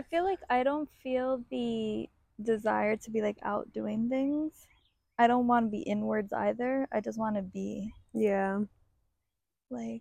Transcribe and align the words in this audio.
I 0.00 0.02
feel 0.02 0.24
like 0.24 0.38
I 0.48 0.62
don't 0.62 0.88
feel 1.02 1.44
the 1.50 2.08
desire 2.42 2.96
to 2.96 3.10
be 3.10 3.20
like 3.20 3.36
out 3.42 3.70
doing 3.74 4.08
things. 4.08 4.66
I 5.18 5.26
don't 5.26 5.46
want 5.46 5.66
to 5.66 5.70
be 5.70 5.82
inwards 5.82 6.32
either. 6.32 6.88
I 6.90 7.02
just 7.02 7.18
want 7.18 7.36
to 7.36 7.42
be. 7.42 7.92
Yeah. 8.14 8.60
Like, 9.68 10.00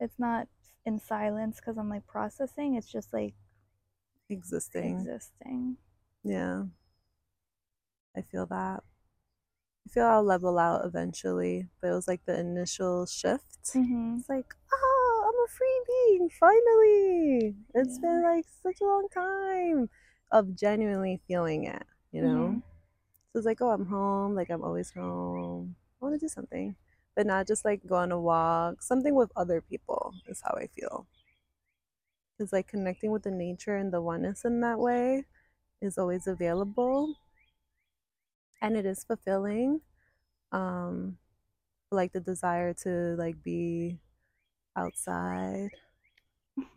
it's 0.00 0.18
not 0.18 0.48
in 0.84 1.00
silence 1.00 1.56
because 1.56 1.78
I'm 1.78 1.88
like 1.88 2.06
processing. 2.06 2.74
It's 2.74 2.92
just 2.92 3.10
like 3.14 3.32
existing. 4.28 5.00
Existing. 5.00 5.78
Yeah. 6.22 6.64
I 8.14 8.20
feel 8.20 8.44
that. 8.48 8.82
I 9.86 9.90
feel 9.90 10.04
I'll 10.04 10.22
level 10.22 10.58
out 10.58 10.84
eventually, 10.84 11.68
but 11.80 11.88
it 11.88 11.94
was 11.94 12.06
like 12.06 12.26
the 12.26 12.38
initial 12.38 13.06
shift. 13.06 13.64
Mm-hmm. 13.74 14.16
It's 14.18 14.28
like, 14.28 14.54
oh, 14.70 14.99
Free 15.56 15.82
being, 15.86 16.30
finally. 16.30 17.54
It's 17.74 17.98
yeah. 18.02 18.08
been 18.08 18.22
like 18.22 18.46
such 18.62 18.80
a 18.80 18.84
long 18.84 19.08
time 19.12 19.88
of 20.30 20.54
genuinely 20.54 21.20
feeling 21.26 21.64
it, 21.64 21.82
you 22.12 22.22
know? 22.22 22.48
Mm-hmm. 22.48 22.58
So 23.32 23.38
it's 23.38 23.46
like, 23.46 23.60
oh, 23.60 23.70
I'm 23.70 23.86
home. 23.86 24.34
Like, 24.34 24.50
I'm 24.50 24.62
always 24.62 24.92
home. 24.92 25.76
I 26.00 26.04
want 26.04 26.14
to 26.14 26.24
do 26.24 26.28
something, 26.28 26.76
but 27.16 27.26
not 27.26 27.46
just 27.46 27.64
like 27.64 27.86
go 27.86 27.96
on 27.96 28.12
a 28.12 28.20
walk. 28.20 28.82
Something 28.82 29.14
with 29.14 29.30
other 29.36 29.60
people 29.60 30.14
is 30.28 30.40
how 30.42 30.54
I 30.56 30.68
feel. 30.68 31.06
Because, 32.36 32.52
like, 32.52 32.68
connecting 32.68 33.10
with 33.10 33.24
the 33.24 33.30
nature 33.30 33.76
and 33.76 33.92
the 33.92 34.00
oneness 34.00 34.44
in 34.44 34.60
that 34.60 34.78
way 34.78 35.26
is 35.82 35.98
always 35.98 36.26
available. 36.26 37.14
And 38.62 38.76
it 38.76 38.86
is 38.86 39.04
fulfilling. 39.04 39.80
Um, 40.52 41.18
like 41.92 42.12
the 42.12 42.20
desire 42.20 42.72
to 42.72 43.16
like 43.18 43.42
be 43.42 43.98
outside 44.76 45.70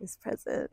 is 0.00 0.16
present. 0.16 0.70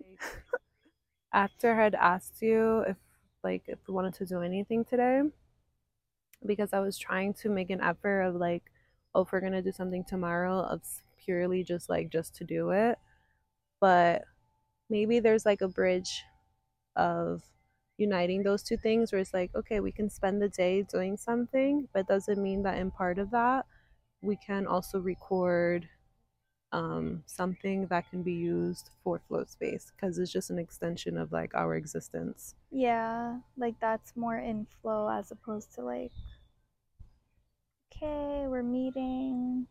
After 1.33 1.73
I 1.73 1.83
had 1.83 1.95
asked 1.95 2.41
you 2.41 2.81
if 2.81 2.97
like 3.43 3.63
if 3.67 3.79
we 3.87 3.93
wanted 3.93 4.13
to 4.15 4.25
do 4.25 4.41
anything 4.41 4.85
today, 4.85 5.23
because 6.45 6.73
I 6.73 6.79
was 6.79 6.97
trying 6.97 7.33
to 7.35 7.49
make 7.49 7.69
an 7.69 7.81
effort 7.81 8.21
of 8.21 8.35
like, 8.35 8.63
oh, 9.13 9.21
if 9.21 9.31
we're 9.31 9.41
gonna 9.41 9.61
do 9.61 9.71
something 9.71 10.03
tomorrow, 10.03 10.59
of 10.61 10.81
purely 11.17 11.63
just 11.63 11.89
like 11.89 12.09
just 12.09 12.35
to 12.35 12.43
do 12.43 12.71
it. 12.71 12.97
But 13.79 14.23
maybe 14.89 15.19
there's 15.19 15.45
like 15.45 15.61
a 15.61 15.67
bridge 15.67 16.23
of 16.95 17.43
uniting 17.97 18.43
those 18.43 18.63
two 18.63 18.77
things 18.77 19.11
where 19.11 19.21
it's 19.21 19.33
like, 19.33 19.55
okay, 19.55 19.79
we 19.81 19.91
can 19.91 20.09
spend 20.09 20.41
the 20.41 20.49
day 20.49 20.83
doing 20.83 21.17
something, 21.17 21.87
but 21.93 22.07
doesn't 22.07 22.41
mean 22.41 22.63
that 22.63 22.77
in 22.79 22.91
part 22.91 23.19
of 23.19 23.31
that 23.31 23.65
we 24.21 24.37
can 24.37 24.67
also 24.67 24.99
record 24.99 25.89
um, 26.71 27.23
something 27.25 27.87
that 27.87 28.09
can 28.09 28.23
be 28.23 28.33
used 28.33 28.89
for 29.03 29.19
flow 29.27 29.43
space 29.45 29.91
because 29.95 30.17
it's 30.17 30.31
just 30.31 30.49
an 30.49 30.59
extension 30.59 31.17
of 31.17 31.31
like 31.31 31.53
our 31.53 31.75
existence. 31.75 32.55
Yeah, 32.71 33.39
like 33.57 33.75
that's 33.79 34.15
more 34.15 34.37
in 34.37 34.67
flow 34.81 35.09
as 35.09 35.31
opposed 35.31 35.73
to 35.75 35.81
like 35.81 36.11
okay, 38.01 38.47
we're 38.47 38.63
meeting 38.63 39.67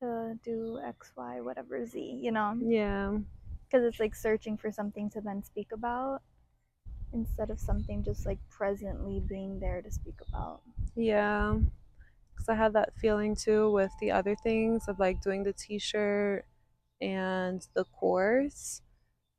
to 0.00 0.38
do 0.42 0.80
X, 0.84 1.12
Y, 1.16 1.40
whatever 1.40 1.86
Z, 1.86 2.18
you 2.20 2.32
know? 2.32 2.56
Yeah. 2.60 3.18
Because 3.64 3.84
it's 3.84 4.00
like 4.00 4.14
searching 4.14 4.56
for 4.56 4.70
something 4.72 5.10
to 5.10 5.20
then 5.20 5.42
speak 5.42 5.68
about 5.72 6.22
instead 7.12 7.50
of 7.50 7.58
something 7.58 8.02
just 8.02 8.26
like 8.26 8.38
presently 8.50 9.20
being 9.20 9.60
there 9.60 9.82
to 9.82 9.90
speak 9.90 10.16
about. 10.28 10.60
Yeah. 10.96 11.58
Because 12.40 12.54
I 12.54 12.56
had 12.56 12.72
that 12.72 12.94
feeling 12.96 13.36
too 13.36 13.70
with 13.70 13.92
the 14.00 14.10
other 14.10 14.34
things 14.34 14.88
of 14.88 14.98
like 14.98 15.20
doing 15.20 15.42
the 15.42 15.52
t 15.52 15.78
shirt 15.78 16.46
and 17.00 17.66
the 17.74 17.84
course. 17.84 18.80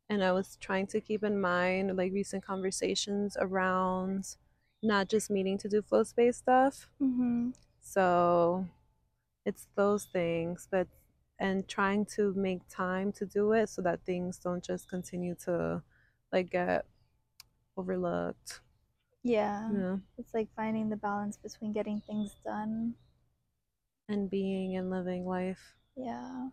And 0.08 0.24
I 0.24 0.32
was 0.34 0.58
trying 0.62 0.88
to 0.88 1.02
keep 1.02 1.24
in 1.24 1.42
mind 1.42 1.96
like 1.98 2.12
recent 2.14 2.46
conversations 2.46 3.38
around 3.40 4.36
not 4.84 5.10
just 5.10 5.32
meeting 5.32 5.58
to 5.60 5.70
do 5.70 5.82
flow 5.82 6.04
space 6.04 6.38
stuff. 6.38 6.90
Mm-hmm. 7.02 7.52
So 7.82 8.68
it's 9.46 9.68
those 9.76 10.06
things, 10.06 10.68
but 10.70 10.88
and 11.40 11.68
trying 11.68 12.06
to 12.06 12.34
make 12.36 12.68
time 12.70 13.12
to 13.14 13.26
do 13.26 13.54
it 13.54 13.68
so 13.70 13.82
that 13.82 14.06
things 14.06 14.38
don't 14.38 14.64
just 14.64 14.88
continue 14.88 15.34
to 15.46 15.82
like 16.32 16.52
get 16.52 16.86
overlooked. 17.76 18.62
Yeah. 19.24 19.70
yeah. 19.72 19.98
It's 20.18 20.34
like 20.34 20.50
finding 20.56 20.90
the 20.90 20.96
balance 20.96 21.38
between 21.38 21.74
getting 21.74 22.02
things 22.08 22.36
done 22.44 22.96
and 24.10 24.30
being 24.30 24.76
and 24.76 24.90
living 24.90 25.26
life. 25.26 25.76
Yeah. 25.96 26.50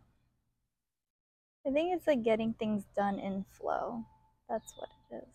I 1.66 1.70
think 1.70 1.94
it's 1.94 2.06
like 2.06 2.22
getting 2.22 2.54
things 2.54 2.84
done 2.96 3.18
in 3.18 3.44
flow. 3.50 4.04
That's 4.48 4.74
what 4.76 4.88
it 5.10 5.16
is. 5.16 5.34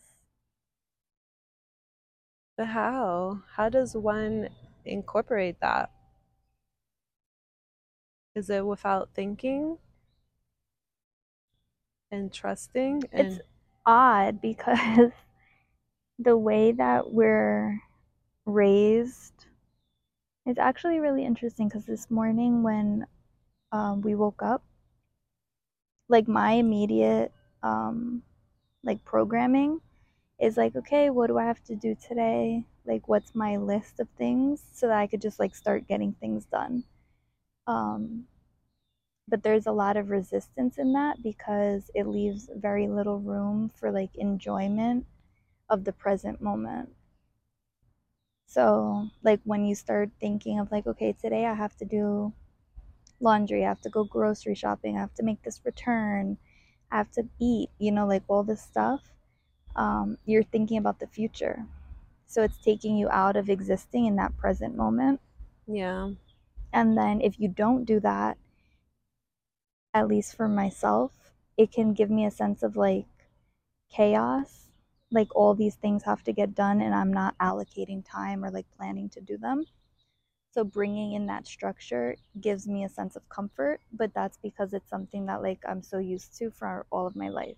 But 2.57 2.67
how? 2.67 3.41
How 3.55 3.69
does 3.69 3.95
one 3.95 4.50
incorporate 4.85 5.59
that? 5.61 5.91
Is 8.35 8.50
it 8.50 8.65
without 8.65 9.09
thinking 9.13 9.77
and 12.11 12.31
trusting? 12.31 13.03
And... 13.11 13.27
It's 13.27 13.39
odd 13.85 14.41
because 14.41 15.11
the 16.19 16.38
way 16.38 16.72
that 16.72 17.12
we're 17.12 17.81
raised 18.46 19.46
is 20.46 20.57
actually 20.57 21.00
really 21.00 21.25
interesting 21.25 21.68
because 21.68 21.85
this 21.85 22.12
morning 22.12 22.63
when 22.63 23.06
um, 23.72 24.01
we 24.01 24.16
woke 24.16 24.41
up, 24.44 24.63
like 26.09 26.28
my 26.28 26.51
immediate 26.53 27.31
um, 27.63 28.22
like 28.84 29.03
programming 29.06 29.79
is 30.40 30.57
like, 30.57 30.75
okay, 30.75 31.09
what 31.09 31.28
do 31.28 31.38
I 31.38 31.46
have 31.46 31.63
to 31.66 31.75
do 31.75 31.96
today? 31.96 32.66
Like, 32.85 33.07
what's 33.07 33.34
my 33.34 33.57
list 33.57 34.00
of 34.00 34.07
things 34.18 34.62
so 34.74 34.88
that 34.88 34.97
I 34.97 35.07
could 35.07 35.22
just 35.22 35.40
like 35.40 35.56
start 35.56 35.88
getting 35.88 36.13
things 36.19 36.45
done. 36.45 36.84
Um, 37.66 38.25
but 39.28 39.41
there's 39.41 39.68
a 39.68 39.72
lot 39.72 39.95
of 39.95 40.09
resistance 40.09 40.78
in 40.78 40.94
that 40.94 41.24
because 41.24 41.90
it 41.95 42.07
leaves 42.07 42.50
very 42.56 42.88
little 42.88 43.19
room 43.19 43.72
for 43.80 43.91
like 43.91 44.12
enjoyment 44.16 45.06
of 45.69 45.84
the 45.84 45.94
present 45.94 46.41
moment. 46.41 46.90
So, 48.47 49.09
like, 49.24 49.41
when 49.44 49.66
you 49.66 49.75
start 49.75 50.12
thinking 50.19 50.59
of, 50.59 50.72
like, 50.72 50.85
okay, 50.85 51.13
today 51.13 51.46
I 51.46 51.53
have 51.53 51.75
to 51.78 51.85
do 51.85 52.34
laundry, 53.19 53.66
I 53.66 53.69
have 53.69 53.81
to 53.81 53.90
go 53.90 54.03
grocery 54.03 54.56
shopping, 54.56 54.97
I 54.97 55.01
have 55.01 55.13
to 55.16 55.24
make 55.24 55.41
this 55.44 55.62
return, 55.63 56.38
I 56.91 56.97
have 56.97 57.12
to 57.13 57.28
eat, 57.40 57.69
you 57.79 57.91
know, 57.91 58.06
like 58.06 58.24
all 58.28 58.44
this 58.44 58.62
stuff 58.62 59.13
um, 59.75 60.18
you're 60.25 60.44
thinking 60.44 60.78
about 60.78 61.00
the 61.00 61.07
future. 61.07 61.66
So 62.28 62.44
it's 62.44 62.57
taking 62.57 62.97
you 62.97 63.09
out 63.09 63.35
of 63.35 63.50
existing 63.50 64.06
in 64.06 64.16
that 64.18 64.38
present 64.38 64.75
moment. 64.75 65.19
Yeah. 65.68 66.12
And 66.72 66.97
then 66.97 67.22
if 67.22 67.40
you 67.40 67.47
don't 67.47 67.85
do 67.85 68.00
that, 68.00 68.38
at 69.94 70.07
least 70.07 70.35
for 70.35 70.47
myself, 70.47 71.12
it 71.57 71.71
can 71.71 71.94
give 71.94 72.09
me 72.09 72.25
a 72.25 72.31
sense 72.31 72.63
of 72.63 72.75
like 72.75 73.06
chaos. 73.92 74.62
Like 75.13 75.33
all 75.33 75.56
these 75.56 75.75
things 75.77 76.04
have 76.04 76.24
to 76.25 76.33
get 76.33 76.56
done 76.56 76.81
and 76.81 76.94
I'm 76.94 77.13
not 77.13 77.38
allocating 77.39 78.04
time 78.06 78.44
or 78.44 78.51
like 78.51 78.68
planning 78.77 79.10
to 79.12 79.21
do 79.21 79.38
them. 79.38 79.65
So 80.51 80.63
bringing 80.65 81.13
in 81.13 81.27
that 81.27 81.48
structure 81.48 82.15
gives 82.42 82.68
me 82.68 82.83
a 82.83 82.89
sense 82.89 83.15
of 83.15 83.30
comfort, 83.30 83.81
but 83.94 84.13
that's 84.13 84.38
because 84.38 84.74
it's 84.74 84.89
something 84.89 85.25
that 85.27 85.42
like 85.44 85.62
I'm 85.68 85.83
so 85.83 86.00
used 86.00 86.38
to 86.39 86.51
for 86.51 86.86
all 86.92 87.07
of 87.07 87.15
my 87.15 87.30
life. 87.30 87.57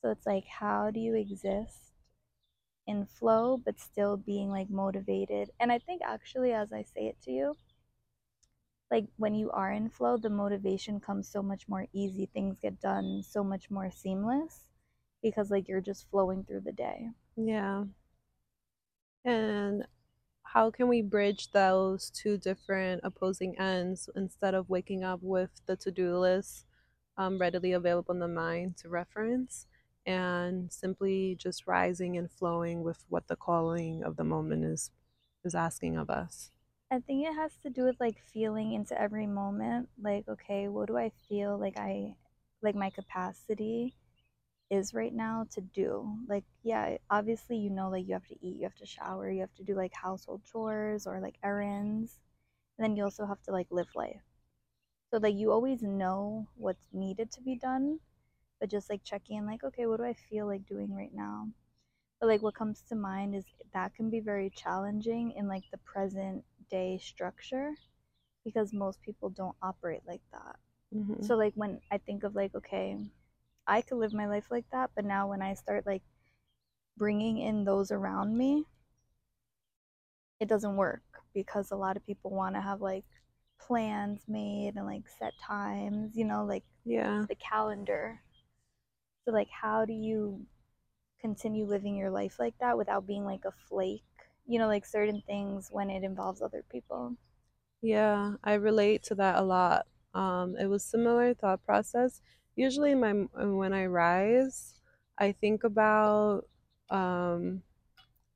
So 0.00 0.10
it's 0.10 0.26
like, 0.26 0.46
how 0.46 0.90
do 0.90 1.00
you 1.00 1.14
exist 1.14 1.92
in 2.86 3.06
flow 3.06 3.56
but 3.58 3.78
still 3.78 4.16
being 4.16 4.50
like 4.50 4.70
motivated? 4.70 5.50
And 5.60 5.72
I 5.72 5.78
think 5.78 6.02
actually, 6.04 6.52
as 6.52 6.72
I 6.72 6.82
say 6.82 7.06
it 7.06 7.20
to 7.22 7.32
you, 7.32 7.56
like 8.90 9.06
when 9.16 9.34
you 9.34 9.50
are 9.52 9.70
in 9.72 9.88
flow, 9.88 10.16
the 10.16 10.30
motivation 10.30 10.98
comes 11.00 11.28
so 11.28 11.42
much 11.42 11.68
more 11.68 11.86
easy. 11.92 12.26
Things 12.26 12.58
get 12.60 12.80
done 12.80 13.22
so 13.22 13.44
much 13.44 13.70
more 13.70 13.90
seamless 13.90 14.68
because 15.22 15.50
like 15.50 15.68
you're 15.68 15.80
just 15.80 16.08
flowing 16.10 16.44
through 16.44 16.60
the 16.60 16.72
day. 16.72 17.08
Yeah. 17.36 17.84
And 19.24 19.86
how 20.44 20.70
can 20.70 20.88
we 20.88 21.02
bridge 21.02 21.50
those 21.50 22.10
two 22.10 22.38
different 22.38 23.00
opposing 23.04 23.58
ends 23.58 24.08
instead 24.14 24.54
of 24.54 24.70
waking 24.70 25.04
up 25.04 25.20
with 25.22 25.50
the 25.66 25.76
to-do 25.76 26.16
list 26.16 26.66
um, 27.18 27.38
readily 27.38 27.72
available 27.72 28.14
in 28.14 28.20
the 28.20 28.28
mind 28.28 28.76
to 28.78 28.88
reference 28.88 29.66
and 30.06 30.72
simply 30.72 31.36
just 31.38 31.66
rising 31.66 32.16
and 32.16 32.30
flowing 32.30 32.82
with 32.82 33.04
what 33.08 33.26
the 33.26 33.36
calling 33.36 34.04
of 34.04 34.16
the 34.16 34.24
moment 34.24 34.64
is 34.64 34.90
is 35.44 35.54
asking 35.54 35.96
of 35.96 36.10
us 36.10 36.50
I 36.90 37.00
think 37.00 37.26
it 37.26 37.34
has 37.34 37.52
to 37.62 37.70
do 37.70 37.84
with 37.84 37.96
like 37.98 38.16
feeling 38.32 38.72
into 38.72 39.00
every 39.00 39.26
moment. 39.26 39.88
Like, 40.00 40.28
okay, 40.28 40.68
what 40.68 40.86
do 40.86 40.96
I 40.96 41.10
feel 41.28 41.58
like 41.58 41.76
I 41.76 42.14
like 42.62 42.76
my 42.76 42.90
capacity 42.90 43.96
is 44.70 44.94
right 44.94 45.14
now 45.14 45.46
to 45.52 45.60
do? 45.60 46.18
Like, 46.28 46.44
yeah, 46.62 46.96
obviously 47.10 47.56
you 47.56 47.70
know 47.70 47.88
like 47.90 48.06
you 48.06 48.14
have 48.14 48.26
to 48.28 48.46
eat, 48.46 48.56
you 48.56 48.64
have 48.64 48.76
to 48.76 48.86
shower, 48.86 49.30
you 49.30 49.40
have 49.40 49.54
to 49.56 49.64
do 49.64 49.74
like 49.74 49.92
household 49.94 50.42
chores 50.44 51.06
or 51.06 51.20
like 51.20 51.36
errands. 51.44 52.18
And 52.78 52.84
then 52.84 52.96
you 52.96 53.04
also 53.04 53.26
have 53.26 53.42
to 53.44 53.52
like 53.52 53.68
live 53.70 53.88
life. 53.94 54.22
So 55.10 55.18
like 55.18 55.34
you 55.36 55.52
always 55.52 55.82
know 55.82 56.48
what's 56.56 56.86
needed 56.92 57.30
to 57.32 57.40
be 57.40 57.56
done, 57.56 58.00
but 58.60 58.70
just 58.70 58.90
like 58.90 59.04
checking 59.04 59.38
in 59.38 59.46
like, 59.46 59.64
okay, 59.64 59.86
what 59.86 59.98
do 59.98 60.04
I 60.04 60.14
feel 60.14 60.46
like 60.46 60.66
doing 60.66 60.94
right 60.94 61.14
now? 61.14 61.48
But 62.20 62.28
like 62.28 62.42
what 62.42 62.54
comes 62.54 62.82
to 62.88 62.96
mind 62.96 63.34
is 63.34 63.44
that 63.72 63.94
can 63.94 64.10
be 64.10 64.20
very 64.20 64.50
challenging 64.50 65.32
in 65.32 65.48
like 65.48 65.64
the 65.70 65.78
present 65.78 66.44
day 66.70 66.98
structure 66.98 67.72
because 68.44 68.72
most 68.72 69.02
people 69.02 69.30
don't 69.30 69.56
operate 69.62 70.02
like 70.06 70.22
that. 70.32 70.56
mm-hmm. 70.94 71.22
So 71.22 71.36
like 71.36 71.52
when 71.54 71.80
I 71.90 71.98
think 71.98 72.24
of 72.24 72.34
like 72.34 72.54
okay, 72.54 72.96
I 73.66 73.82
could 73.82 73.98
live 73.98 74.12
my 74.14 74.26
life 74.26 74.50
like 74.50 74.68
that, 74.70 74.90
but 74.94 75.04
now 75.04 75.28
when 75.28 75.42
I 75.42 75.54
start 75.54 75.86
like 75.86 76.02
bringing 76.96 77.38
in 77.38 77.64
those 77.64 77.90
around 77.92 78.36
me, 78.38 78.66
it 80.40 80.48
doesn't 80.48 80.76
work 80.76 81.02
because 81.34 81.70
a 81.70 81.76
lot 81.76 81.96
of 81.96 82.06
people 82.06 82.30
want 82.30 82.54
to 82.54 82.60
have 82.60 82.80
like 82.80 83.04
plans 83.58 84.22
made 84.28 84.74
and 84.76 84.86
like 84.86 85.08
set 85.08 85.32
times, 85.38 86.16
you 86.16 86.24
know, 86.24 86.44
like 86.44 86.64
yeah 86.84 87.26
the 87.28 87.34
calendar. 87.36 88.22
So 89.26 89.30
like 89.30 89.50
how 89.50 89.84
do 89.84 89.92
you 89.92 90.46
continue 91.20 91.66
living 91.66 91.96
your 91.96 92.10
life 92.10 92.38
like 92.38 92.58
that 92.58 92.78
without 92.78 93.06
being 93.06 93.24
like 93.24 93.44
a 93.44 93.52
flake? 93.52 94.04
You 94.46 94.58
know, 94.58 94.68
like 94.68 94.86
certain 94.86 95.22
things 95.22 95.70
when 95.70 95.90
it 95.90 96.04
involves 96.04 96.42
other 96.42 96.62
people. 96.62 97.16
Yeah, 97.80 98.34
I 98.42 98.54
relate 98.54 99.02
to 99.04 99.14
that 99.16 99.36
a 99.38 99.42
lot. 99.42 99.86
Um, 100.14 100.56
it 100.56 100.66
was 100.66 100.84
similar 100.84 101.34
thought 101.34 101.62
process. 101.64 102.22
Usually, 102.56 102.94
my 102.94 103.12
when 103.12 103.72
I 103.72 103.86
rise, 103.86 104.74
I 105.18 105.32
think 105.32 105.64
about 105.64 106.48
um, 106.90 107.62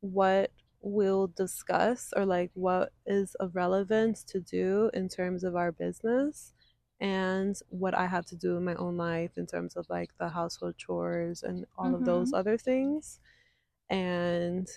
what 0.00 0.52
we'll 0.82 1.28
discuss 1.28 2.12
or 2.16 2.26
like 2.26 2.50
what 2.54 2.92
is 3.06 3.34
of 3.36 3.56
relevance 3.56 4.24
to 4.24 4.40
do 4.40 4.90
in 4.94 5.08
terms 5.08 5.44
of 5.44 5.56
our 5.56 5.72
business 5.72 6.54
and 7.00 7.56
what 7.70 7.94
I 7.94 8.06
have 8.06 8.26
to 8.26 8.36
do 8.36 8.56
in 8.56 8.64
my 8.64 8.74
own 8.76 8.96
life 8.96 9.32
in 9.38 9.46
terms 9.46 9.76
of 9.76 9.88
like 9.90 10.10
the 10.18 10.28
household 10.30 10.76
chores 10.78 11.42
and 11.42 11.66
all 11.78 11.94
of 11.94 12.04
those 12.04 12.32
Mhm. 12.32 12.34
other 12.34 12.58
things. 12.58 13.20
And 13.88 14.68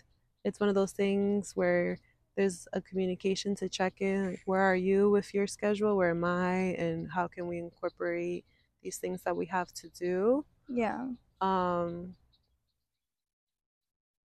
it's 0.44 0.60
one 0.60 0.69
of 0.69 0.75
those 0.75 0.92
things 0.92 1.56
where 1.56 2.00
there's 2.36 2.68
a 2.74 2.81
communication 2.81 3.56
to 3.56 3.69
check 3.69 4.01
in 4.01 4.31
like 4.31 4.42
where 4.46 4.62
are 4.62 4.75
you 4.75 5.10
with 5.10 5.34
your 5.34 5.46
schedule 5.46 5.96
where 5.96 6.10
am 6.12 6.24
i 6.24 6.56
and 6.80 7.12
how 7.12 7.28
can 7.28 7.48
we 7.48 7.60
incorporate 7.60 8.44
these 8.84 8.98
things 8.98 9.24
that 9.24 9.36
we 9.36 9.46
have 9.48 9.74
to 9.74 9.90
do 9.90 10.46
Yeah. 10.70 11.08
um 11.42 12.16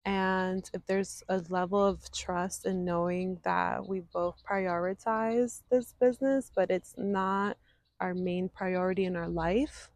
and 0.04 0.70
if 0.72 0.84
there's 0.86 1.22
a 1.28 1.38
level 1.50 1.84
of 1.84 2.10
trust 2.12 2.64
in 2.66 2.84
knowing 2.84 3.40
that 3.44 3.86
we 3.86 4.00
both 4.00 4.42
prioritize 4.48 5.62
this 5.70 5.94
business 6.00 6.50
but 6.54 6.70
it's 6.70 6.94
not 6.96 7.56
our 8.00 8.14
main 8.14 8.48
priority 8.48 9.04
in 9.04 9.16
our 9.16 9.28
life 9.28 9.90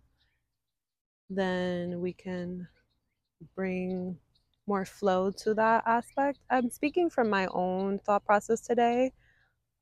then 1.31 2.01
we 2.01 2.13
can 2.13 2.69
bring 3.55 4.19
more 4.67 4.85
flow 4.85 5.31
to 5.31 5.55
that 5.55 5.83
aspect. 5.87 6.39
I'm 6.51 6.71
speaking 6.71 7.11
from 7.11 7.29
my 7.31 7.47
own 7.49 7.99
thought 7.99 8.25
process 8.25 8.61
today 8.61 9.13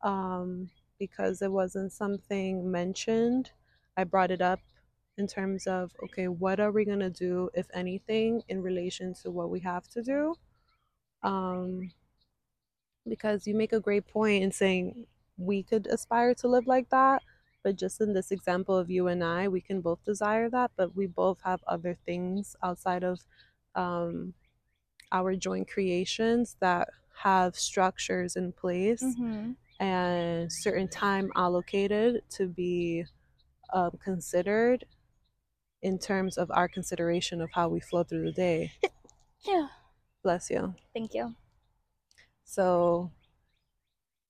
um, 0.02 0.70
because 0.98 1.42
it 1.42 1.52
wasn't 1.52 1.92
something 1.92 2.70
mentioned. 2.70 3.50
I 4.00 4.04
brought 4.04 4.30
it 4.30 4.40
up 4.40 4.60
in 5.18 5.26
terms 5.26 5.66
of 5.66 5.92
okay, 6.04 6.28
what 6.28 6.60
are 6.60 6.72
we 6.72 6.84
going 6.84 7.00
to 7.00 7.10
do, 7.10 7.50
if 7.54 7.66
anything, 7.74 8.42
in 8.48 8.62
relation 8.62 9.14
to 9.22 9.30
what 9.30 9.50
we 9.50 9.60
have 9.60 9.88
to 9.88 10.02
do? 10.02 10.34
Um, 11.22 11.92
because 13.08 13.46
you 13.46 13.54
make 13.54 13.72
a 13.72 13.80
great 13.80 14.06
point 14.06 14.42
in 14.42 14.52
saying 14.52 15.06
we 15.36 15.62
could 15.62 15.86
aspire 15.86 16.34
to 16.34 16.48
live 16.48 16.66
like 16.66 16.90
that. 16.90 17.22
But 17.62 17.76
just 17.76 18.00
in 18.00 18.14
this 18.14 18.30
example 18.30 18.76
of 18.76 18.90
you 18.90 19.06
and 19.08 19.22
I, 19.22 19.48
we 19.48 19.60
can 19.60 19.80
both 19.82 20.02
desire 20.04 20.48
that, 20.50 20.70
but 20.76 20.96
we 20.96 21.06
both 21.06 21.40
have 21.44 21.60
other 21.66 21.96
things 22.06 22.56
outside 22.62 23.04
of 23.04 23.20
um, 23.74 24.34
our 25.12 25.36
joint 25.36 25.68
creations 25.70 26.56
that 26.60 26.88
have 27.22 27.56
structures 27.56 28.36
in 28.36 28.52
place 28.52 29.02
Mm-hmm. 29.02 29.52
and 29.78 30.52
certain 30.52 30.88
time 30.88 31.30
allocated 31.36 32.22
to 32.30 32.46
be 32.48 33.04
um, 33.72 33.98
considered 34.02 34.84
in 35.82 35.98
terms 35.98 36.36
of 36.36 36.50
our 36.50 36.68
consideration 36.68 37.40
of 37.40 37.50
how 37.52 37.68
we 37.68 37.80
flow 37.80 38.02
through 38.04 38.24
the 38.24 38.32
day. 38.32 38.72
Yeah. 39.42 39.68
Bless 40.22 40.50
you. 40.50 40.74
Thank 40.92 41.14
you. 41.14 41.34
So 42.44 43.10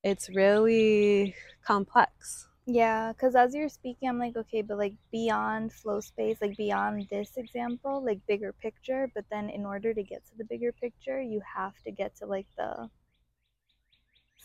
it's 0.05 0.29
really 0.31 1.35
complex. 1.65 2.47
Yeah, 2.67 3.13
because 3.13 3.35
as 3.35 3.55
you're 3.55 3.69
speaking, 3.69 4.09
I'm 4.09 4.19
like, 4.19 4.37
okay, 4.37 4.63
but 4.63 4.79
like 4.79 4.95
beyond 5.11 5.73
flow 5.73 6.01
space, 6.01 6.39
like 6.41 6.57
beyond 6.57 7.09
this 7.11 7.37
example, 7.37 8.05
like 8.05 8.21
bigger 8.29 8.53
picture. 8.53 9.11
But 9.15 9.25
then 9.31 9.51
in 9.51 9.67
order 9.67 9.93
to 9.93 10.03
get 10.03 10.25
to 10.27 10.37
the 10.39 10.45
bigger 10.45 10.71
picture, 10.71 11.21
you 11.21 11.41
have 11.57 11.75
to 11.85 11.91
get 11.91 12.15
to 12.17 12.27
like 12.27 12.47
the 12.57 12.89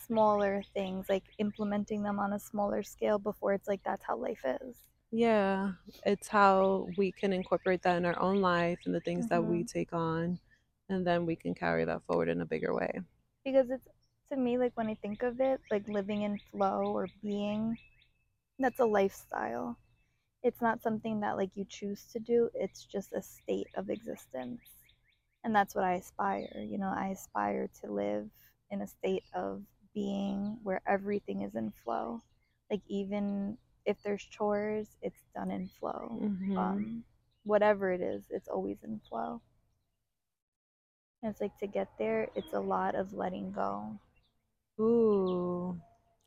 smaller 0.06 0.62
things, 0.74 1.06
like 1.08 1.24
implementing 1.38 2.02
them 2.02 2.18
on 2.18 2.32
a 2.32 2.38
smaller 2.38 2.82
scale 2.82 3.18
before 3.18 3.52
it's 3.52 3.68
like 3.68 3.80
that's 3.84 4.04
how 4.04 4.16
life 4.16 4.44
is. 4.62 4.76
Yeah, 5.10 5.72
it's 6.04 6.28
how 6.28 6.88
we 6.96 7.12
can 7.12 7.32
incorporate 7.32 7.82
that 7.82 7.96
in 7.96 8.04
our 8.04 8.20
own 8.20 8.40
life 8.40 8.78
and 8.84 8.94
the 8.94 9.00
things 9.00 9.28
that 9.28 9.44
we 9.44 9.58
mm-hmm. 9.58 9.66
take 9.66 9.92
on, 9.92 10.38
and 10.88 11.06
then 11.06 11.26
we 11.26 11.36
can 11.36 11.54
carry 11.54 11.84
that 11.84 12.02
forward 12.06 12.28
in 12.28 12.40
a 12.40 12.46
bigger 12.46 12.74
way. 12.74 13.00
Because 13.44 13.70
it's 13.70 13.86
to 14.30 14.36
me, 14.36 14.58
like 14.58 14.72
when 14.74 14.88
I 14.88 14.94
think 14.94 15.22
of 15.22 15.40
it, 15.40 15.60
like 15.70 15.88
living 15.88 16.22
in 16.22 16.40
flow 16.50 16.92
or 16.92 17.08
being, 17.22 17.78
that's 18.58 18.80
a 18.80 18.84
lifestyle. 18.84 19.78
It's 20.42 20.60
not 20.60 20.82
something 20.82 21.20
that 21.20 21.36
like 21.36 21.50
you 21.54 21.64
choose 21.68 22.04
to 22.12 22.18
do, 22.18 22.50
it's 22.54 22.84
just 22.84 23.12
a 23.12 23.22
state 23.22 23.68
of 23.76 23.90
existence. 23.90 24.60
And 25.44 25.54
that's 25.54 25.74
what 25.74 25.84
I 25.84 25.94
aspire. 25.94 26.66
You 26.68 26.78
know, 26.78 26.92
I 26.94 27.08
aspire 27.08 27.68
to 27.82 27.92
live 27.92 28.28
in 28.70 28.82
a 28.82 28.86
state 28.86 29.22
of 29.34 29.62
being 29.96 30.60
where 30.64 30.82
everything 30.86 31.42
is 31.42 31.56
in 31.56 31.72
flow. 31.84 32.22
Like 32.70 32.82
even 32.88 33.58
if 33.86 34.02
there's 34.04 34.24
chores, 34.24 34.88
it's 35.02 35.24
done 35.34 35.50
in 35.50 35.68
flow. 35.80 36.22
Mhm. 36.22 36.56
Um, 36.56 37.04
whatever 37.44 37.92
it 37.92 38.02
is, 38.02 38.24
it's 38.30 38.48
always 38.48 38.84
in 38.84 39.00
flow. 39.00 39.42
And 41.22 41.30
it's 41.30 41.42
like 41.42 41.58
to 41.58 41.66
get 41.66 41.88
there, 41.98 42.30
it's 42.36 42.54
a 42.54 42.60
lot 42.60 42.94
of 42.94 43.12
letting 43.14 43.52
go. 43.52 43.98
Ooh, 44.80 45.80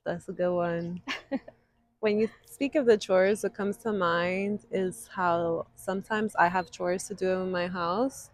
that's 0.05 0.29
a 0.29 0.33
good 0.33 0.53
one. 0.53 1.01
when 2.01 2.19
you 2.19 2.29
speak 2.45 2.75
of 2.75 2.85
the 2.85 2.97
chores, 2.97 3.43
what 3.43 3.55
comes 3.55 3.77
to 3.79 3.93
mind 3.93 4.65
is 4.71 5.07
how 5.07 5.67
sometimes 5.75 6.35
I 6.35 6.47
have 6.49 6.71
chores 6.71 7.07
to 7.09 7.15
do 7.15 7.31
in 7.41 7.51
my 7.51 7.67
house, 7.67 8.31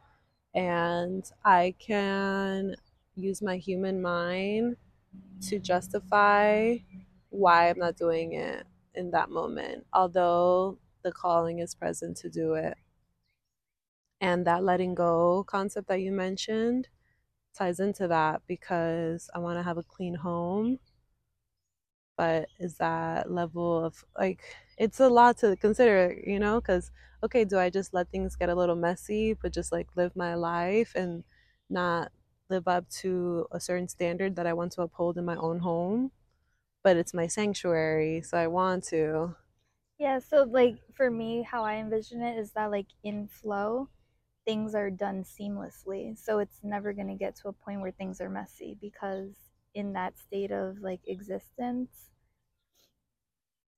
and 0.55 1.29
I 1.45 1.75
can 1.79 2.75
use 3.15 3.41
my 3.41 3.57
human 3.57 4.01
mind 4.01 4.77
to 5.41 5.59
justify 5.59 6.77
why 7.29 7.69
I'm 7.69 7.79
not 7.79 7.97
doing 7.97 8.33
it 8.33 8.65
in 8.93 9.11
that 9.11 9.29
moment, 9.29 9.85
although 9.93 10.79
the 11.03 11.11
calling 11.11 11.59
is 11.59 11.75
present 11.75 12.17
to 12.17 12.29
do 12.29 12.53
it. 12.55 12.77
And 14.21 14.45
that 14.47 14.63
letting 14.63 14.95
go 14.95 15.43
concept 15.43 15.87
that 15.89 16.01
you 16.01 16.11
mentioned 16.11 16.89
ties 17.53 17.79
into 17.79 18.07
that 18.07 18.41
because 18.47 19.29
I 19.33 19.39
want 19.39 19.59
to 19.59 19.63
have 19.63 19.77
a 19.77 19.83
clean 19.83 20.15
home. 20.15 20.79
But 22.17 22.47
is 22.59 22.77
that 22.77 23.29
level 23.31 23.83
of 23.83 24.05
like, 24.17 24.41
it's 24.77 24.99
a 24.99 25.09
lot 25.09 25.37
to 25.39 25.55
consider, 25.57 26.17
you 26.25 26.39
know? 26.39 26.61
Because, 26.61 26.91
okay, 27.23 27.43
do 27.43 27.57
I 27.59 27.69
just 27.69 27.93
let 27.93 28.09
things 28.09 28.35
get 28.35 28.49
a 28.49 28.55
little 28.55 28.75
messy, 28.75 29.33
but 29.33 29.53
just 29.53 29.71
like 29.71 29.87
live 29.95 30.15
my 30.15 30.35
life 30.35 30.93
and 30.95 31.23
not 31.69 32.11
live 32.49 32.67
up 32.67 32.89
to 33.01 33.47
a 33.51 33.59
certain 33.59 33.87
standard 33.87 34.35
that 34.35 34.47
I 34.47 34.53
want 34.53 34.73
to 34.73 34.81
uphold 34.81 35.17
in 35.17 35.25
my 35.25 35.35
own 35.35 35.59
home? 35.59 36.11
But 36.83 36.97
it's 36.97 37.13
my 37.13 37.27
sanctuary, 37.27 38.21
so 38.21 38.37
I 38.37 38.47
want 38.47 38.83
to. 38.85 39.35
Yeah, 39.97 40.19
so 40.19 40.43
like 40.43 40.77
for 40.93 41.09
me, 41.09 41.43
how 41.43 41.63
I 41.63 41.75
envision 41.75 42.21
it 42.21 42.37
is 42.37 42.51
that 42.51 42.71
like 42.71 42.87
in 43.03 43.27
flow, 43.27 43.89
things 44.45 44.75
are 44.75 44.89
done 44.89 45.23
seamlessly. 45.23 46.17
So 46.17 46.39
it's 46.39 46.59
never 46.63 46.93
going 46.93 47.07
to 47.07 47.15
get 47.15 47.35
to 47.37 47.47
a 47.49 47.53
point 47.53 47.81
where 47.81 47.91
things 47.91 48.21
are 48.21 48.29
messy 48.29 48.77
because 48.79 49.33
in 49.73 49.93
that 49.93 50.17
state 50.17 50.51
of 50.51 50.79
like 50.79 51.01
existence, 51.07 52.09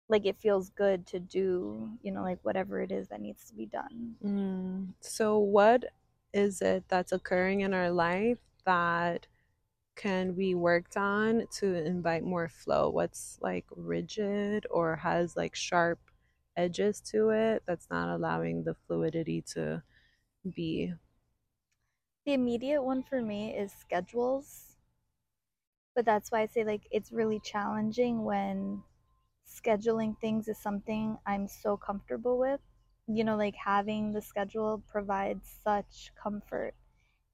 like 0.10 0.26
it 0.26 0.38
feels 0.38 0.70
good 0.70 1.06
to 1.08 1.20
do, 1.20 1.92
you 2.02 2.12
know, 2.12 2.24
like 2.24 2.40
whatever 2.44 2.82
it 2.82 2.92
is 2.92 3.08
that 3.10 3.22
needs 3.22 3.46
to 3.46 3.56
be 3.56 3.66
done. 3.66 4.16
Mm. 4.24 4.94
So, 5.02 5.38
what 5.38 5.86
is 6.34 6.62
it 6.62 6.86
that's 6.88 7.12
occurring 7.12 7.62
in 7.62 7.74
our 7.74 7.90
life 7.90 8.38
that 8.68 9.28
can 9.96 10.34
be 10.34 10.56
worked 10.56 10.98
on 10.98 11.48
to 11.60 11.74
invite 11.76 12.24
more 12.24 12.50
flow? 12.50 12.90
What's 12.90 13.40
like 13.42 13.66
rigid 13.72 14.68
or 14.72 14.98
has 14.98 15.36
like 15.38 15.56
sharp 15.56 16.00
edges 16.58 17.02
to 17.02 17.30
it 17.32 17.64
that's 17.68 17.90
not 17.90 18.10
allowing 18.10 18.64
the 18.64 18.76
fluidity 18.76 19.42
to 19.54 19.84
be? 20.54 20.94
The 22.26 22.34
immediate 22.34 22.84
one 22.84 23.02
for 23.02 23.24
me 23.24 23.58
is 23.58 23.74
schedules. 23.74 24.78
But 25.94 26.06
that's 26.06 26.32
why 26.32 26.42
I 26.42 26.46
say 26.46 26.64
like 26.64 26.88
it's 26.92 27.12
really 27.12 27.42
challenging 27.42 28.24
when 28.24 28.84
scheduling 29.46 30.20
things 30.20 30.48
is 30.48 30.58
something 30.58 31.20
I'm 31.26 31.48
so 31.48 31.78
comfortable 31.78 32.38
with. 32.40 32.62
You 33.08 33.24
know, 33.26 33.38
like 33.38 33.56
having 33.56 34.14
the 34.14 34.22
schedule 34.22 34.80
provides 34.88 35.50
such 35.64 36.14
comfort. 36.16 36.76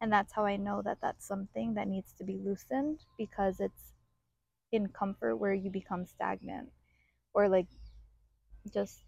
And 0.04 0.12
that's 0.12 0.34
how 0.34 0.44
I 0.44 0.58
know 0.58 0.82
that 0.82 0.98
that's 1.02 1.26
something 1.26 1.76
that 1.76 1.88
needs 1.88 2.12
to 2.18 2.26
be 2.26 2.38
loosened 2.38 3.00
because 3.18 3.62
it's 3.62 3.94
in 4.74 4.90
comfort 4.90 5.38
where 5.38 5.54
you 5.54 5.72
become 5.72 6.06
stagnant 6.06 6.68
or 7.34 7.48
like 7.48 7.68
just 8.74 9.00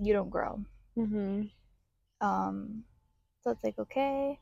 you 0.00 0.12
don't 0.12 0.28
grow. 0.28 0.64
Mm-hmm. 0.98 1.42
Um, 2.20 2.82
so 3.44 3.52
it's 3.52 3.62
like, 3.62 3.78
okay, 3.78 4.40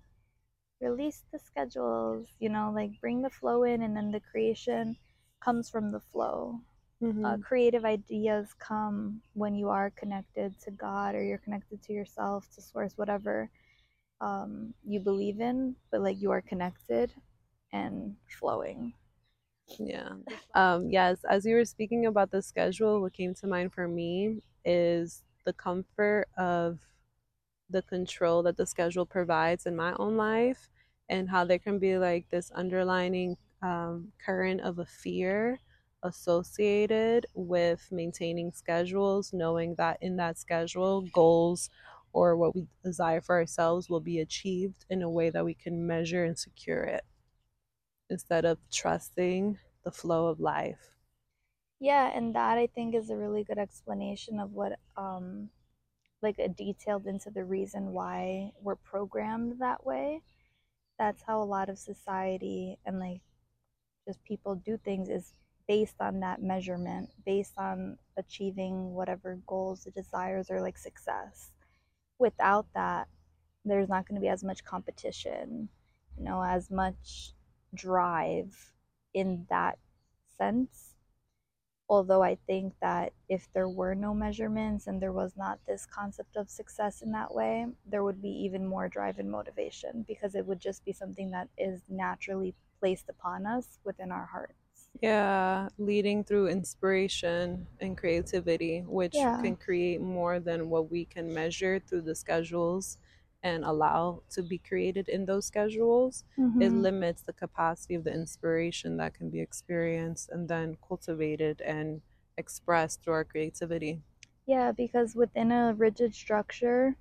release 0.80 1.24
the 1.34 1.38
schedules, 1.38 2.28
you 2.40 2.48
know, 2.48 2.72
like 2.74 2.98
bring 3.02 3.20
the 3.20 3.28
flow 3.28 3.64
in, 3.64 3.82
and 3.82 3.94
then 3.94 4.10
the 4.10 4.22
creation 4.32 4.96
comes 5.44 5.68
from 5.68 5.92
the 5.92 6.00
flow. 6.00 6.62
Mm-hmm. 7.02 7.26
Uh, 7.26 7.36
creative 7.46 7.84
ideas 7.84 8.54
come 8.58 9.20
when 9.34 9.54
you 9.54 9.68
are 9.68 9.90
connected 9.90 10.58
to 10.62 10.70
God 10.70 11.14
or 11.14 11.22
you're 11.22 11.36
connected 11.36 11.82
to 11.82 11.92
yourself, 11.92 12.48
to 12.54 12.62
source, 12.62 12.94
whatever 12.96 13.50
um, 14.20 14.74
you 14.84 15.00
believe 15.00 15.40
in, 15.40 15.76
but 15.90 16.00
like 16.00 16.20
you 16.20 16.30
are 16.30 16.42
connected 16.42 17.12
and 17.72 18.16
flowing. 18.38 18.92
Yeah. 19.78 20.14
Um, 20.54 20.88
yes, 20.90 21.18
as 21.28 21.44
you 21.44 21.54
were 21.54 21.64
speaking 21.64 22.06
about 22.06 22.30
the 22.30 22.42
schedule, 22.42 23.00
what 23.00 23.12
came 23.12 23.34
to 23.34 23.46
mind 23.46 23.72
for 23.72 23.86
me 23.86 24.42
is 24.64 25.22
the 25.44 25.52
comfort 25.52 26.26
of 26.36 26.78
the 27.70 27.82
control 27.82 28.42
that 28.42 28.56
the 28.56 28.66
schedule 28.66 29.04
provides 29.06 29.66
in 29.66 29.76
my 29.76 29.92
own 29.98 30.16
life 30.16 30.70
and 31.08 31.28
how 31.28 31.44
there 31.44 31.58
can 31.58 31.78
be 31.78 31.98
like 31.98 32.28
this 32.30 32.50
underlining 32.54 33.36
um, 33.62 34.12
current 34.24 34.60
of 34.62 34.78
a 34.78 34.86
fear 34.86 35.58
associated 36.02 37.26
with 37.34 37.86
maintaining 37.90 38.52
schedules, 38.52 39.32
knowing 39.32 39.74
that 39.76 39.98
in 40.00 40.16
that 40.16 40.38
schedule, 40.38 41.02
goals 41.12 41.70
or 42.18 42.36
what 42.36 42.54
we 42.54 42.66
desire 42.84 43.20
for 43.20 43.36
ourselves 43.36 43.88
will 43.88 44.00
be 44.00 44.18
achieved 44.20 44.84
in 44.90 45.02
a 45.02 45.10
way 45.10 45.30
that 45.30 45.44
we 45.44 45.54
can 45.54 45.86
measure 45.86 46.24
and 46.24 46.38
secure 46.38 46.82
it 46.82 47.04
instead 48.10 48.44
of 48.44 48.58
trusting 48.70 49.58
the 49.84 49.92
flow 49.92 50.26
of 50.26 50.40
life. 50.40 50.96
Yeah, 51.80 52.10
and 52.12 52.34
that 52.34 52.58
I 52.58 52.66
think 52.66 52.94
is 52.94 53.10
a 53.10 53.16
really 53.16 53.44
good 53.44 53.58
explanation 53.58 54.40
of 54.40 54.52
what, 54.52 54.78
um, 54.96 55.50
like, 56.22 56.38
a 56.38 56.48
detailed 56.48 57.06
into 57.06 57.30
the 57.30 57.44
reason 57.44 57.92
why 57.92 58.52
we're 58.60 58.76
programmed 58.76 59.60
that 59.60 59.86
way. 59.86 60.22
That's 60.98 61.22
how 61.22 61.42
a 61.42 61.44
lot 61.44 61.68
of 61.68 61.78
society 61.78 62.78
and, 62.84 62.98
like, 63.00 63.22
just 64.06 64.24
people 64.24 64.56
do 64.56 64.76
things 64.78 65.08
is 65.08 65.34
based 65.68 65.96
on 66.00 66.20
that 66.20 66.42
measurement, 66.42 67.10
based 67.26 67.54
on 67.58 67.98
achieving 68.16 68.94
whatever 68.94 69.38
goals, 69.46 69.84
the 69.84 69.90
desires, 69.92 70.50
or 70.50 70.60
like 70.62 70.78
success. 70.78 71.52
Without 72.18 72.66
that, 72.74 73.08
there's 73.64 73.88
not 73.88 74.06
going 74.08 74.16
to 74.16 74.20
be 74.20 74.28
as 74.28 74.44
much 74.44 74.64
competition, 74.64 75.68
you 76.16 76.24
know, 76.24 76.42
as 76.42 76.70
much 76.70 77.32
drive 77.74 78.72
in 79.14 79.46
that 79.50 79.78
sense. 80.36 80.94
Although 81.88 82.22
I 82.22 82.36
think 82.46 82.74
that 82.80 83.14
if 83.28 83.48
there 83.54 83.68
were 83.68 83.94
no 83.94 84.12
measurements 84.12 84.86
and 84.86 85.00
there 85.00 85.12
was 85.12 85.36
not 85.36 85.58
this 85.66 85.86
concept 85.86 86.36
of 86.36 86.50
success 86.50 87.00
in 87.00 87.12
that 87.12 87.34
way, 87.34 87.66
there 87.86 88.04
would 88.04 88.20
be 88.20 88.28
even 88.28 88.66
more 88.66 88.88
drive 88.88 89.18
and 89.18 89.30
motivation 89.30 90.04
because 90.06 90.34
it 90.34 90.46
would 90.46 90.60
just 90.60 90.84
be 90.84 90.92
something 90.92 91.30
that 91.30 91.48
is 91.56 91.82
naturally 91.88 92.54
placed 92.78 93.08
upon 93.08 93.46
us 93.46 93.78
within 93.84 94.12
our 94.12 94.26
hearts. 94.26 94.67
Yeah, 95.00 95.68
leading 95.78 96.24
through 96.24 96.48
inspiration 96.48 97.68
and 97.80 97.96
creativity, 97.96 98.80
which 98.82 99.28
Yeah. 99.28 99.36
can 99.38 99.56
create 99.56 100.00
more 100.00 100.40
than 100.40 100.70
what 100.70 100.90
we 100.90 101.04
can 101.04 101.32
measure 101.32 101.78
through 101.78 102.02
the 102.02 102.14
schedules 102.16 102.98
and 103.42 103.64
allow 103.64 104.22
to 104.30 104.42
be 104.42 104.58
created 104.58 105.08
in 105.08 105.24
those 105.26 105.46
schedules. 105.46 106.24
It 106.58 106.70
Mhm. 106.70 106.72
limits 106.72 107.22
the 107.22 107.32
capacity 107.32 107.94
of 107.94 108.02
the 108.04 108.12
inspiration 108.12 108.96
that 108.96 109.14
can 109.14 109.30
be 109.30 109.40
experienced 109.40 110.28
and 110.30 110.48
then 110.48 110.76
cultivated 110.86 111.60
and 111.60 112.02
expressed 112.36 113.02
through 113.02 113.14
our 113.14 113.24
creativity. 113.24 114.02
Yeah, 114.46 114.72
because 114.72 115.14
within 115.14 115.52
a 115.52 115.72
rigid 115.72 116.12
structure 116.12 116.96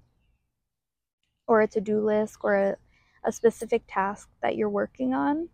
or 1.48 1.62
a 1.62 1.68
to 1.68 1.82
do 1.82 2.00
list 2.00 2.38
or 2.42 2.56
a, 2.56 2.78
a 3.24 3.32
specific 3.32 3.84
task 3.88 4.30
that 4.42 4.56
you're 4.56 4.70
working 4.70 5.14
on, 5.14 5.50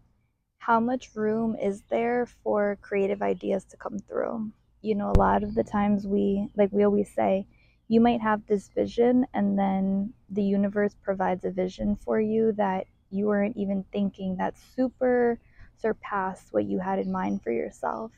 how 0.66 0.80
much 0.80 1.14
room 1.14 1.58
is 1.62 1.84
there 1.90 2.26
for 2.26 2.78
creative 2.82 3.22
ideas 3.22 3.66
to 3.66 3.76
come 3.76 4.00
through? 4.00 4.50
You 4.82 4.96
know, 4.96 5.12
a 5.12 5.20
lot 5.20 5.44
of 5.44 5.56
the 5.56 5.64
times 5.64 6.08
we, 6.08 6.48
like 6.56 6.72
we 6.72 6.86
always 6.86 7.14
say, 7.14 7.46
you 7.90 8.00
might 8.00 8.22
have 8.22 8.48
this 8.48 8.70
vision 8.70 9.28
and 9.34 9.60
then 9.60 10.14
the 10.30 10.42
universe 10.42 10.96
provides 11.04 11.44
a 11.44 11.52
vision 11.52 11.98
for 11.98 12.22
you 12.22 12.54
that 12.54 12.88
you 13.12 13.26
weren't 13.26 13.58
even 13.58 13.84
thinking 13.92 14.38
that 14.38 14.56
super 14.58 15.38
surpassed 15.76 16.54
what 16.54 16.64
you 16.64 16.80
had 16.80 16.98
in 16.98 17.12
mind 17.12 17.44
for 17.44 17.52
yourself. 17.52 18.12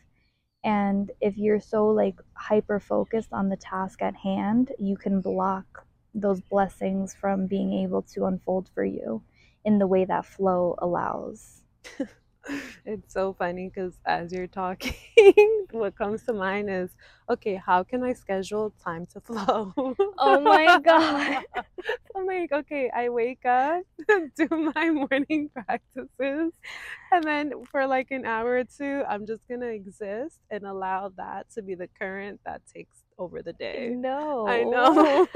And 0.63 1.09
if 1.21 1.39
you're 1.39 1.59
so 1.59 1.87
like 1.87 2.19
hyper 2.35 2.79
focused 2.79 3.33
on 3.33 3.49
the 3.49 3.57
task 3.57 4.03
at 4.03 4.15
hand, 4.15 4.71
you 4.77 4.97
can 4.97 5.19
block 5.19 5.87
those 6.13 6.41
blessings 6.41 7.15
from 7.15 7.47
being 7.47 7.73
able 7.73 8.03
to 8.13 8.25
unfold 8.25 8.69
for 8.75 8.85
you 8.85 9.23
in 9.63 9.79
the 9.79 9.87
way 9.87 10.05
that 10.05 10.27
flow 10.27 10.75
allows. 10.77 11.63
It's 12.85 13.13
so 13.13 13.33
funny 13.33 13.71
because 13.73 13.93
as 14.05 14.31
you're 14.31 14.47
talking, 14.47 14.93
what 15.71 15.97
comes 15.97 16.23
to 16.23 16.33
mind 16.33 16.69
is 16.69 16.91
okay, 17.29 17.55
how 17.55 17.83
can 17.83 18.03
I 18.03 18.13
schedule 18.13 18.73
time 18.83 19.07
to 19.07 19.19
flow? 19.21 19.73
Oh 20.17 20.39
my 20.39 20.79
God. 20.79 21.43
I'm 22.15 22.25
like, 22.25 22.51
okay, 22.51 22.89
I 22.95 23.09
wake 23.09 23.45
up, 23.45 23.83
do 24.35 24.47
my 24.75 24.89
morning 24.89 25.49
practices, 25.53 26.53
and 27.11 27.23
then 27.23 27.51
for 27.71 27.85
like 27.87 28.11
an 28.11 28.25
hour 28.25 28.57
or 28.57 28.63
two, 28.63 29.03
I'm 29.07 29.25
just 29.25 29.41
gonna 29.49 29.67
exist 29.67 30.39
and 30.49 30.63
allow 30.65 31.11
that 31.17 31.49
to 31.55 31.61
be 31.61 31.75
the 31.75 31.89
current 31.99 32.39
that 32.45 32.61
takes 32.73 33.03
over 33.17 33.41
the 33.41 33.53
day. 33.53 33.93
No. 33.95 34.47
I 34.47 34.63
know. 34.63 35.27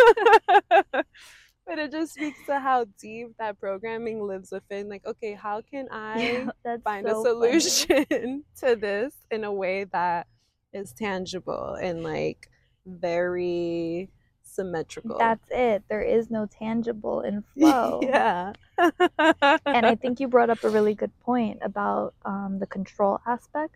But 1.70 1.80
it 1.80 1.92
just 1.92 2.14
speaks 2.16 2.40
to 2.48 2.60
how 2.60 2.86
deep 3.00 3.30
that 3.40 3.60
programming 3.60 4.24
lives 4.24 4.52
within. 4.52 4.90
Like, 4.90 5.06
okay, 5.06 5.34
how 5.34 5.62
can 5.62 5.88
I 5.92 6.48
Yeah, 6.66 6.78
find 6.84 7.08
so 7.08 7.22
a 7.22 7.26
solution 7.26 8.44
to 8.60 8.76
this 8.76 9.14
in 9.32 9.44
a 9.46 9.54
way 9.54 9.86
that 9.86 10.28
is 10.74 10.94
tangible 10.94 11.76
and 11.76 12.04
like 12.04 12.50
very 12.88 14.10
symmetrical? 14.44 15.18
That's 15.20 15.48
it. 15.52 15.84
There 15.90 16.02
is 16.02 16.32
no 16.32 16.48
tangible 16.48 17.22
in 17.22 17.44
flow. 17.54 18.02
yeah. 18.04 18.54
and 18.78 19.86
I 19.86 19.96
think 19.96 20.20
you 20.20 20.28
brought 20.28 20.50
up 20.50 20.64
a 20.64 20.70
really 20.70 20.96
good 20.96 21.18
point 21.20 21.60
about 21.62 22.14
um, 22.26 22.58
the 22.60 22.68
control 22.68 23.20
aspect 23.28 23.76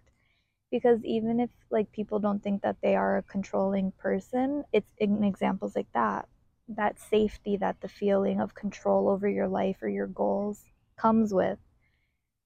because 0.72 1.04
even 1.04 1.40
if 1.40 1.50
like 1.70 1.92
people 1.92 2.20
don't 2.20 2.42
think 2.44 2.64
that 2.64 2.78
they 2.82 2.96
are 2.96 3.18
a 3.18 3.24
controlling 3.24 3.92
person, 3.94 4.64
it's 4.74 4.92
in 4.98 5.24
examples 5.24 5.76
like 5.76 5.92
that. 5.94 6.28
That 6.68 7.00
safety, 7.00 7.58
that 7.58 7.82
the 7.82 7.88
feeling 7.88 8.40
of 8.40 8.56
control 8.56 9.10
over 9.10 9.28
your 9.28 9.48
life 9.48 9.78
or 9.82 9.90
your 9.90 10.08
goals 10.08 10.64
comes 10.98 11.34
with 11.34 11.60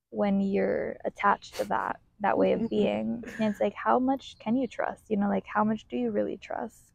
when 0.10 0.42
you're 0.42 0.98
attached 1.06 1.56
to 1.56 1.66
that 1.66 2.00
that 2.20 2.38
way 2.38 2.54
of 2.54 2.62
mm-hmm. 2.62 2.68
being. 2.68 3.24
And 3.40 3.52
it's 3.52 3.62
like 3.62 3.76
how 3.76 4.00
much 4.00 4.38
can 4.40 4.56
you 4.56 4.68
trust? 4.68 5.04
You 5.10 5.18
know, 5.18 5.30
like 5.30 5.46
how 5.46 5.64
much 5.64 5.88
do 5.88 5.98
you 5.98 6.12
really 6.12 6.38
trust? 6.38 6.88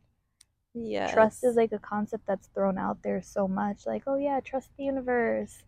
yes. 0.75 1.13
Trust 1.13 1.45
is 1.45 1.57
like 1.57 1.73
a 1.73 1.79
concept 1.79 2.25
that's 2.27 2.49
thrown 2.49 2.79
out 2.79 3.03
there 3.03 3.23
so 3.23 3.47
much. 3.47 3.87
Like, 3.87 4.05
oh 4.07 4.17
yeah, 4.17 4.41
trust 4.41 4.71
the 4.77 4.85
universe. 4.85 5.63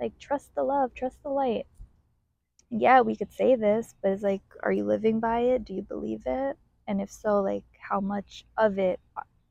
Like, 0.00 0.18
trust 0.18 0.54
the 0.54 0.62
love, 0.62 0.94
trust 0.94 1.22
the 1.22 1.30
light. 1.30 1.66
Yeah, 2.70 3.00
we 3.00 3.16
could 3.16 3.32
say 3.32 3.54
this, 3.56 3.94
but 4.02 4.12
it's 4.12 4.22
like, 4.22 4.42
are 4.62 4.72
you 4.72 4.84
living 4.84 5.20
by 5.20 5.40
it? 5.40 5.64
Do 5.64 5.72
you 5.72 5.82
believe 5.82 6.22
it? 6.26 6.56
And 6.86 7.00
if 7.00 7.10
so, 7.10 7.40
like, 7.40 7.64
how 7.78 8.00
much 8.00 8.44
of 8.58 8.78
it 8.78 9.00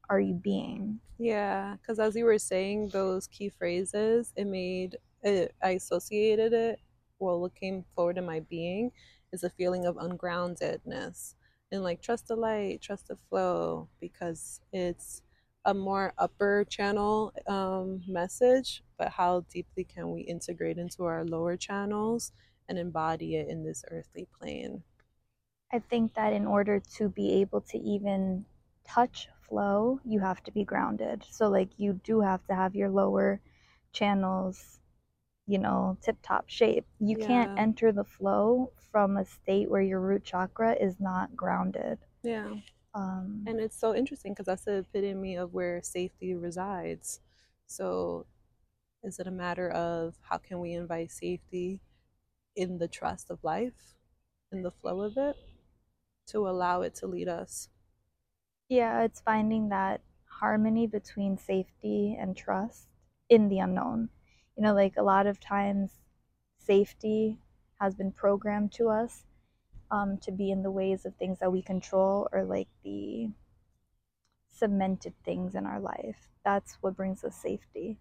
are 0.09 0.19
you 0.19 0.33
being? 0.33 0.99
Yeah, 1.17 1.77
because 1.77 1.99
as 1.99 2.15
you 2.15 2.25
were 2.25 2.39
saying 2.39 2.89
those 2.89 3.27
key 3.27 3.49
phrases, 3.49 4.33
it 4.35 4.45
made 4.45 4.97
it, 5.23 5.55
I 5.63 5.71
associated 5.71 6.53
it. 6.53 6.79
Well, 7.19 7.39
what 7.39 7.55
came 7.55 7.85
forward 7.95 8.17
in 8.17 8.25
my 8.25 8.41
being 8.41 8.91
is 9.31 9.43
a 9.43 9.49
feeling 9.49 9.85
of 9.85 9.95
ungroundedness 9.95 11.35
and 11.71 11.83
like 11.83 12.01
trust 12.01 12.27
the 12.27 12.35
light, 12.35 12.81
trust 12.81 13.07
the 13.07 13.15
flow 13.29 13.89
because 13.99 14.59
it's 14.73 15.21
a 15.63 15.73
more 15.73 16.13
upper 16.17 16.65
channel 16.65 17.33
um, 17.47 18.03
message, 18.07 18.83
but 18.97 19.09
how 19.11 19.41
deeply 19.49 19.83
can 19.83 20.11
we 20.11 20.21
integrate 20.21 20.77
into 20.77 21.05
our 21.05 21.23
lower 21.25 21.57
channels 21.57 22.33
and 22.67 22.77
embody 22.77 23.35
it 23.35 23.47
in 23.47 23.63
this 23.63 23.83
earthly 23.89 24.27
plane? 24.37 24.83
I 25.71 25.77
think 25.79 26.13
that 26.15 26.33
in 26.33 26.47
order 26.47 26.79
to 26.79 27.09
be 27.09 27.33
able 27.33 27.61
to 27.61 27.77
even 27.77 28.45
touch 28.83 29.29
flow, 29.49 29.99
you 30.05 30.19
have 30.19 30.43
to 30.43 30.51
be 30.51 30.63
grounded. 30.65 31.23
So, 31.29 31.49
like, 31.49 31.69
you 31.77 31.93
do 32.03 32.21
have 32.21 32.45
to 32.47 32.55
have 32.55 32.75
your 32.75 32.89
lower 32.89 33.39
channels, 33.93 34.79
you 35.47 35.59
know, 35.59 35.97
tip 36.01 36.17
top 36.23 36.45
shape. 36.49 36.85
You 36.99 37.17
Yeah. 37.17 37.27
can't 37.27 37.51
enter 37.57 37.91
the 37.91 38.03
flow 38.03 38.71
from 38.91 39.17
a 39.17 39.25
state 39.25 39.69
where 39.69 39.81
your 39.81 39.99
root 40.01 40.23
chakra 40.23 40.73
is 40.73 40.99
not 40.99 41.35
grounded. 41.35 41.99
Yeah. 42.23 42.55
Um, 42.93 43.43
And 43.47 43.59
it's 43.59 43.77
so 43.79 43.95
interesting 43.95 44.33
because 44.33 44.45
that's 44.47 44.65
the 44.65 44.77
epitome 44.79 45.35
of 45.35 45.53
where 45.53 45.81
safety 45.81 46.33
resides. 46.35 47.19
So, 47.67 48.25
is 49.03 49.19
it 49.19 49.27
a 49.27 49.31
matter 49.31 49.69
of 49.69 50.15
how 50.21 50.37
can 50.37 50.59
we 50.59 50.73
invite 50.73 51.11
safety 51.11 51.81
in 52.55 52.77
the 52.79 52.87
trust 52.87 53.29
of 53.31 53.43
life, 53.43 53.95
in 54.51 54.63
the 54.63 54.71
flow 54.71 55.01
of 55.01 55.17
it, 55.17 55.37
to 56.27 56.47
allow 56.47 56.81
it 56.81 56.95
to 56.95 57.07
lead 57.07 57.27
us? 57.29 57.69
Yeah, 58.69 59.03
it's 59.03 59.21
finding 59.21 59.69
that 59.69 60.01
harmony 60.39 60.87
between 60.87 61.37
safety 61.37 62.17
and 62.19 62.35
trust 62.35 62.87
in 63.29 63.49
the 63.49 63.59
unknown. 63.59 64.09
You 64.57 64.63
know, 64.63 64.73
like 64.73 64.95
a 64.97 65.03
lot 65.03 65.27
of 65.27 65.39
times, 65.39 65.91
safety 66.57 67.37
has 67.79 67.95
been 67.95 68.11
programmed 68.11 68.71
to 68.73 68.89
us 68.89 69.23
um, 69.91 70.17
to 70.23 70.31
be 70.31 70.51
in 70.51 70.63
the 70.63 70.71
ways 70.71 71.05
of 71.05 71.15
things 71.15 71.39
that 71.39 71.51
we 71.51 71.61
control 71.61 72.27
or 72.31 72.43
like 72.43 72.67
the 72.83 73.29
cemented 74.49 75.13
things 75.23 75.55
in 75.55 75.65
our 75.65 75.79
life. 75.79 76.29
That's 76.43 76.77
what 76.81 76.95
brings 76.95 77.23
us 77.23 77.35
safety. 77.35 77.99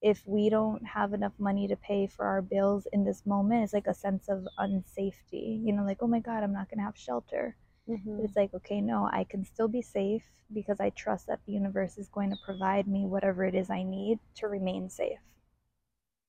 If 0.00 0.22
we 0.26 0.48
don't 0.48 0.84
have 0.86 1.12
enough 1.12 1.32
money 1.38 1.66
to 1.66 1.76
pay 1.76 2.06
for 2.06 2.24
our 2.26 2.42
bills 2.42 2.86
in 2.92 3.04
this 3.04 3.26
moment, 3.26 3.64
it's 3.64 3.72
like 3.72 3.88
a 3.88 3.94
sense 3.94 4.28
of 4.28 4.46
unsafety. 4.58 5.64
You 5.64 5.72
know, 5.72 5.84
like, 5.84 5.98
oh 6.00 6.06
my 6.06 6.20
God, 6.20 6.44
I'm 6.44 6.52
not 6.52 6.70
going 6.70 6.78
to 6.78 6.84
have 6.84 6.96
shelter. 6.96 7.56
Mm-hmm. 7.88 8.24
It's 8.24 8.36
like, 8.36 8.52
okay, 8.54 8.80
no, 8.80 9.08
I 9.12 9.24
can 9.24 9.44
still 9.44 9.68
be 9.68 9.82
safe 9.82 10.24
because 10.52 10.80
I 10.80 10.90
trust 10.90 11.26
that 11.26 11.40
the 11.46 11.52
universe 11.52 11.98
is 11.98 12.08
going 12.08 12.30
to 12.30 12.36
provide 12.44 12.86
me 12.86 13.06
whatever 13.06 13.44
it 13.44 13.54
is 13.54 13.70
I 13.70 13.82
need 13.82 14.18
to 14.36 14.48
remain 14.48 14.88
safe. 14.90 15.18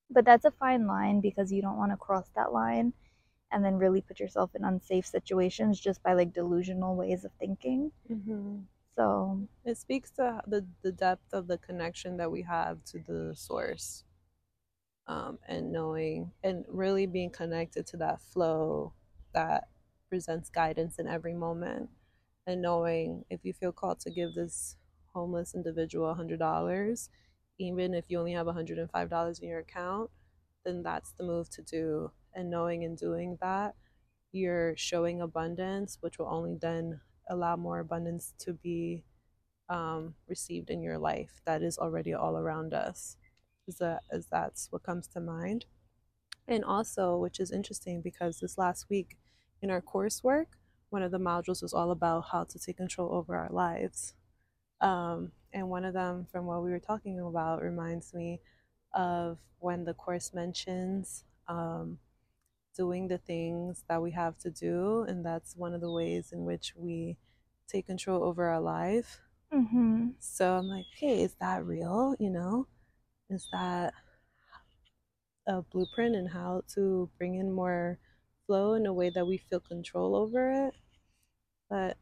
But 0.10 0.26
that's 0.26 0.46
a 0.46 0.52
fine 0.52 0.88
line 0.88 1.22
because 1.22 1.52
you 1.52 1.62
don't 1.62 1.78
want 1.78 1.92
to 1.92 1.98
cross 1.98 2.30
that 2.36 2.52
line 2.52 2.94
and 3.52 3.64
then 3.64 3.78
really 3.78 4.02
put 4.02 4.20
yourself 4.20 4.52
in 4.56 4.64
unsafe 4.64 5.06
situations 5.06 5.80
just 5.80 6.02
by 6.04 6.14
like 6.14 6.34
delusional 6.34 6.96
ways 6.96 7.26
of 7.26 7.32
thinking. 7.40 7.92
Mm-hmm. 8.12 8.60
So, 8.96 9.48
It 9.66 9.78
speaks 9.78 10.12
to 10.12 10.42
the, 10.46 10.66
the 10.82 10.92
depth 10.92 11.34
of 11.34 11.48
the 11.48 11.58
connection 11.58 12.18
that 12.18 12.32
we 12.32 12.42
have 12.44 12.84
to 12.86 13.00
the 13.08 13.34
source. 13.36 14.04
Um, 15.08 15.40
and 15.48 15.72
knowing 15.72 16.32
and 16.44 16.66
really 16.68 17.08
being 17.08 17.32
connected 17.32 17.88
to 17.88 17.98
that 17.98 18.22
flow 18.22 18.94
that 19.34 19.68
presents 20.10 20.50
guidance 20.50 20.98
in 21.00 21.08
every 21.08 21.34
moment. 21.34 21.90
And 22.48 22.62
knowing 22.62 23.26
if 23.30 23.42
you 23.44 23.54
feel 23.54 23.72
called 23.72 24.00
to 24.02 24.12
give 24.12 24.34
this 24.34 24.76
homeless 25.14 25.54
individual 25.56 26.16
$100, 26.16 27.10
even 27.60 27.94
if 27.94 28.06
you 28.08 28.20
only 28.20 28.34
have 28.34 28.48
$105 28.48 29.42
in 29.42 29.48
your 29.48 29.60
account, 29.60 30.10
then 30.66 30.84
that's 30.84 31.12
the 31.12 31.24
move 31.24 31.50
to 31.52 31.62
do. 31.62 32.12
And 32.34 32.50
knowing 32.50 32.84
and 32.84 32.98
doing 32.98 33.38
that, 33.42 33.76
you're 34.32 34.76
showing 34.78 35.22
abundance, 35.22 35.98
which 36.02 36.18
will 36.20 36.28
only 36.28 36.58
then 36.60 37.02
allow 37.30 37.56
more 37.56 37.80
abundance 37.80 38.34
to 38.40 38.54
be 38.54 39.04
um, 39.70 40.16
received 40.28 40.70
in 40.70 40.82
your 40.82 40.98
life 40.98 41.42
that 41.46 41.62
is 41.62 41.78
already 41.78 42.14
all 42.14 42.38
around 42.38 42.74
us. 42.74 43.18
Is 43.68 43.76
that 43.78 44.02
is 44.12 44.28
that's 44.32 44.68
what 44.72 44.84
comes 44.84 45.08
to 45.10 45.20
mind. 45.20 45.66
And 46.48 46.64
also, 46.64 47.16
which 47.18 47.40
is 47.40 47.52
interesting 47.52 48.02
because 48.02 48.40
this 48.40 48.58
last 48.58 48.90
week 48.90 49.18
in 49.62 49.72
our 49.72 49.82
coursework, 49.82 50.48
one 50.90 51.04
of 51.04 51.12
the 51.12 51.20
modules 51.20 51.62
was 51.62 51.74
all 51.74 51.92
about 51.92 52.26
how 52.32 52.44
to 52.46 52.60
take 52.60 52.78
control 52.78 53.14
over 53.14 53.36
our 53.36 53.50
lives. 53.52 54.14
Um, 54.82 55.32
and 55.54 55.70
one 55.70 55.86
of 55.86 55.94
them, 55.94 56.28
from 56.32 56.46
what 56.46 56.64
we 56.64 56.72
were 56.72 56.80
talking 56.80 57.20
about, 57.20 57.62
reminds 57.62 58.14
me 58.14 58.42
of 58.94 59.40
when 59.60 59.86
the 59.86 59.94
course 59.94 60.34
mentions 60.34 61.26
um, 61.48 62.00
doing 62.76 63.08
the 63.08 63.18
things 63.18 63.84
that 63.90 64.02
we 64.02 64.12
have 64.12 64.38
to 64.40 64.52
do. 64.52 65.04
And 65.08 65.26
that's 65.26 65.56
one 65.56 65.74
of 65.74 65.82
the 65.82 65.92
ways 65.92 66.32
in 66.32 66.46
which 66.46 66.74
we 66.76 67.18
take 67.68 67.88
control 67.88 68.24
over 68.24 68.46
our 68.48 68.62
life. 68.62 69.22
mhm. 69.52 70.14
So 70.20 70.58
I'm 70.58 70.68
like, 70.68 70.86
hey, 70.98 71.24
is 71.24 71.36
that 71.36 71.66
real? 71.66 72.16
You 72.20 72.30
know, 72.30 72.68
is 73.30 73.48
that 73.52 73.94
a 75.48 75.62
blueprint 75.62 76.16
and 76.16 76.30
how 76.30 76.62
to 76.76 77.10
bring 77.18 77.36
in 77.36 77.52
more 77.52 77.98
flow 78.50 78.74
in 78.74 78.88
a 78.88 78.94
way 78.94 79.12
that 79.12 79.28
we 79.28 79.38
feel 79.38 79.60
control 79.62 80.16
over 80.16 80.52
it? 80.68 80.76
But 81.70 81.98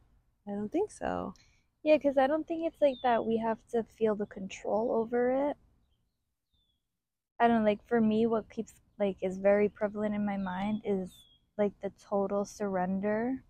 I 0.48 0.52
don't 0.52 0.72
think 0.72 0.92
so. 0.92 1.36
yeah, 1.84 1.98
because 1.98 2.18
I 2.20 2.28
don't 2.28 2.48
think 2.48 2.66
it's 2.68 2.82
like 2.82 2.98
that 3.02 3.26
we 3.26 3.38
have 3.38 3.66
to 3.70 3.84
feel 3.84 4.16
the 4.16 4.26
control 4.28 4.92
over 4.92 5.50
it. 5.50 5.58
I 7.40 7.48
don't 7.48 7.64
know, 7.64 7.66
like 7.70 7.84
for 7.88 8.00
me, 8.00 8.28
what 8.28 8.48
keeps 8.50 8.80
like 9.00 9.18
is 9.24 9.40
very 9.40 9.70
prevalent 9.70 10.14
in 10.14 10.24
my 10.24 10.38
mind 10.38 10.82
is 10.86 11.18
like 11.58 11.80
the 11.82 11.90
total 11.90 12.46
surrender 12.46 13.44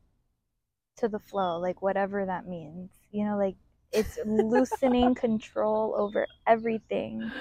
to 0.97 1.07
the 1.07 1.19
flow, 1.19 1.59
like 1.59 1.81
whatever 1.81 2.25
that 2.25 2.45
means. 2.47 2.91
You 3.11 3.25
know, 3.25 3.37
like 3.37 3.55
it's 3.91 4.17
loosening 4.25 5.15
control 5.15 5.95
over 5.95 6.27
everything 6.45 7.33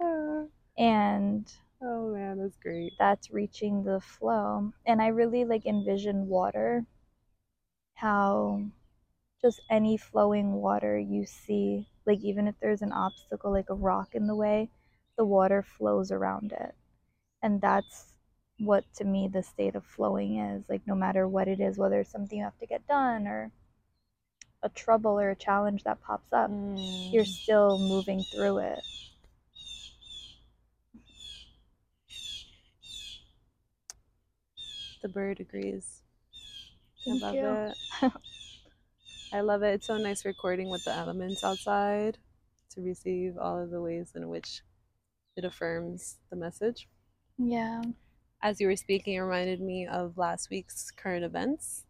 Ah, 0.00 0.46
and 0.78 1.52
oh 1.82 2.12
man, 2.14 2.38
that's 2.38 2.56
great. 2.56 2.94
that's 2.98 3.30
reaching 3.30 3.84
the 3.84 4.00
flow. 4.00 4.72
And 4.86 5.02
I 5.02 5.08
really 5.08 5.44
like 5.44 5.66
envision 5.66 6.28
water, 6.28 6.84
how 7.94 8.62
just 9.42 9.60
any 9.70 9.96
flowing 9.96 10.54
water 10.54 10.98
you 10.98 11.26
see, 11.26 11.88
like 12.06 12.20
even 12.20 12.48
if 12.48 12.54
there's 12.60 12.82
an 12.82 12.92
obstacle, 12.92 13.52
like 13.52 13.70
a 13.70 13.74
rock 13.74 14.14
in 14.14 14.26
the 14.26 14.34
way, 14.36 14.68
the 15.16 15.24
water 15.24 15.62
flows 15.62 16.10
around 16.12 16.52
it. 16.52 16.74
And 17.42 17.60
that's 17.60 18.14
what 18.58 18.84
to 18.96 19.04
me 19.04 19.28
the 19.28 19.42
state 19.42 19.74
of 19.76 19.84
flowing 19.84 20.38
is. 20.38 20.64
Like 20.68 20.82
no 20.86 20.94
matter 20.94 21.28
what 21.28 21.48
it 21.48 21.60
is, 21.60 21.78
whether 21.78 22.00
it's 22.00 22.10
something 22.12 22.38
you 22.38 22.44
have 22.44 22.58
to 22.60 22.66
get 22.66 22.86
done 22.88 23.26
or 23.26 23.50
a 24.62 24.68
trouble 24.70 25.18
or 25.20 25.30
a 25.30 25.36
challenge 25.36 25.84
that 25.84 26.00
pops 26.02 26.32
up, 26.32 26.50
you're 27.12 27.24
Mm. 27.24 27.26
still 27.26 27.78
moving 27.78 28.24
through 28.24 28.58
it. 28.58 28.84
The 35.02 35.08
bird 35.08 35.40
agrees. 35.40 36.02
Thank 37.04 37.22
I 37.22 37.26
love 37.26 37.34
you. 37.34 37.74
it. 38.02 38.12
I 39.32 39.40
love 39.40 39.62
it. 39.62 39.74
It's 39.74 39.86
so 39.86 39.96
nice 39.96 40.24
recording 40.24 40.70
with 40.70 40.84
the 40.84 40.92
elements 40.92 41.42
outside 41.44 42.18
to 42.74 42.82
receive 42.82 43.38
all 43.38 43.58
of 43.62 43.70
the 43.70 43.80
ways 43.80 44.12
in 44.14 44.28
which 44.28 44.62
it 45.36 45.44
affirms 45.44 46.18
the 46.30 46.36
message. 46.36 46.88
Yeah. 47.38 47.82
As 48.42 48.60
you 48.60 48.66
were 48.66 48.76
speaking, 48.76 49.14
it 49.14 49.20
reminded 49.20 49.60
me 49.60 49.86
of 49.86 50.18
last 50.18 50.50
week's 50.50 50.90
current 50.90 51.24
events 51.24 51.84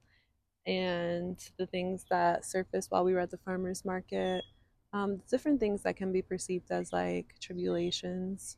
and 0.67 1.39
the 1.59 1.67
things 1.67 2.05
that 2.11 2.45
surfaced 2.45 2.91
while 2.91 3.05
we 3.05 3.15
were 3.15 3.21
at 3.21 3.31
the 3.31 3.39
farmers 3.39 3.85
market. 3.85 4.45
Um, 4.93 5.23
different 5.31 5.61
things 5.61 5.83
that 5.83 5.97
can 5.97 6.13
be 6.13 6.23
perceived 6.23 6.71
as 6.71 6.93
like 6.93 7.35
tribulations. 7.41 8.57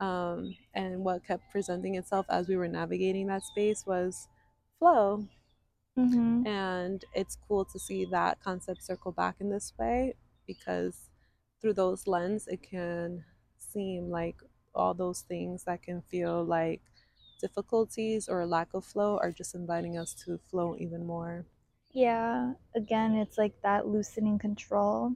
Um, 0.00 0.56
and 0.74 1.04
what 1.04 1.24
kept 1.26 1.50
presenting 1.50 1.94
itself 1.96 2.26
as 2.30 2.48
we 2.48 2.56
were 2.56 2.68
navigating 2.68 3.26
that 3.28 3.44
space 3.44 3.86
was 3.86 4.28
flow, 4.78 5.28
Mm-hmm. 5.96 6.44
and 6.44 7.04
it's 7.14 7.36
cool 7.36 7.64
to 7.66 7.78
see 7.78 8.04
that 8.06 8.40
concept 8.40 8.82
circle 8.82 9.12
back 9.12 9.36
in 9.40 9.50
this 9.50 9.72
way 9.78 10.14
because 10.46 11.10
through 11.60 11.74
those 11.74 12.06
lens 12.06 12.46
it 12.48 12.62
can 12.62 13.24
seem 13.58 14.10
like 14.10 14.42
all 14.74 14.94
those 14.94 15.20
things 15.22 15.64
that 15.64 15.82
can 15.82 16.00
feel 16.02 16.42
like 16.44 16.80
difficulties 17.40 18.28
or 18.28 18.46
lack 18.46 18.72
of 18.74 18.84
flow 18.84 19.18
are 19.18 19.32
just 19.32 19.54
inviting 19.54 19.96
us 19.98 20.14
to 20.14 20.38
flow 20.38 20.76
even 20.78 21.04
more. 21.06 21.46
Yeah, 21.92 22.54
again, 22.74 23.14
it's 23.16 23.36
like 23.38 23.60
that 23.62 23.86
loosening 23.86 24.38
control 24.38 25.14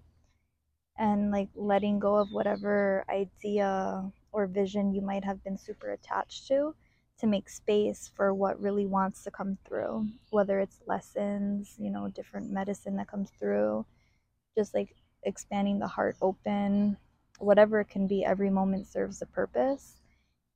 and 0.96 1.30
like 1.30 1.48
letting 1.54 1.98
go 1.98 2.16
of 2.16 2.32
whatever 2.32 3.04
idea 3.08 4.12
or 4.34 4.46
vision 4.46 4.92
you 4.92 5.00
might 5.00 5.24
have 5.24 5.42
been 5.44 5.56
super 5.56 5.92
attached 5.92 6.48
to 6.48 6.74
to 7.20 7.26
make 7.26 7.48
space 7.48 8.10
for 8.16 8.34
what 8.34 8.60
really 8.60 8.86
wants 8.86 9.22
to 9.22 9.30
come 9.30 9.56
through, 9.64 10.06
whether 10.30 10.58
it's 10.58 10.80
lessons, 10.86 11.76
you 11.78 11.88
know, 11.88 12.08
different 12.08 12.50
medicine 12.50 12.96
that 12.96 13.08
comes 13.08 13.30
through, 13.38 13.86
just 14.58 14.74
like 14.74 14.96
expanding 15.22 15.78
the 15.78 15.86
heart 15.86 16.16
open, 16.20 16.96
whatever 17.38 17.80
it 17.80 17.88
can 17.88 18.08
be, 18.08 18.24
every 18.24 18.50
moment 18.50 18.88
serves 18.88 19.22
a 19.22 19.26
purpose. 19.26 20.00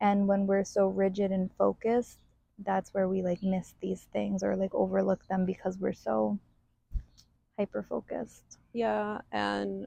And 0.00 0.26
when 0.26 0.48
we're 0.48 0.64
so 0.64 0.88
rigid 0.88 1.30
and 1.30 1.50
focused, 1.52 2.18
that's 2.58 2.92
where 2.92 3.08
we 3.08 3.22
like 3.22 3.42
miss 3.42 3.74
these 3.80 4.08
things 4.12 4.42
or 4.42 4.56
like 4.56 4.74
overlook 4.74 5.26
them 5.28 5.46
because 5.46 5.78
we're 5.78 5.92
so 5.92 6.38
hyper 7.56 7.86
focused. 7.88 8.58
Yeah, 8.72 9.20
and 9.30 9.86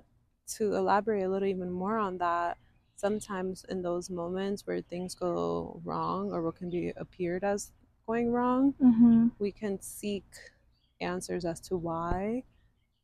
to 0.55 0.75
elaborate 0.75 1.23
a 1.23 1.29
little 1.29 1.47
even 1.47 1.71
more 1.71 1.97
on 1.97 2.17
that, 2.19 2.57
sometimes 3.01 3.65
in 3.69 3.81
those 3.81 4.09
moments 4.09 4.67
where 4.67 4.81
things 4.81 5.15
go 5.15 5.81
wrong 5.83 6.31
or 6.31 6.41
what 6.43 6.57
can 6.57 6.69
be 6.69 6.93
appeared 6.97 7.43
as 7.43 7.71
going 8.07 8.31
wrong, 8.31 8.75
Mm-hmm. 8.81 9.27
we 9.39 9.51
can 9.51 9.81
seek 9.81 10.25
answers 11.01 11.45
as 11.45 11.59
to 11.61 11.77
why. 11.77 12.43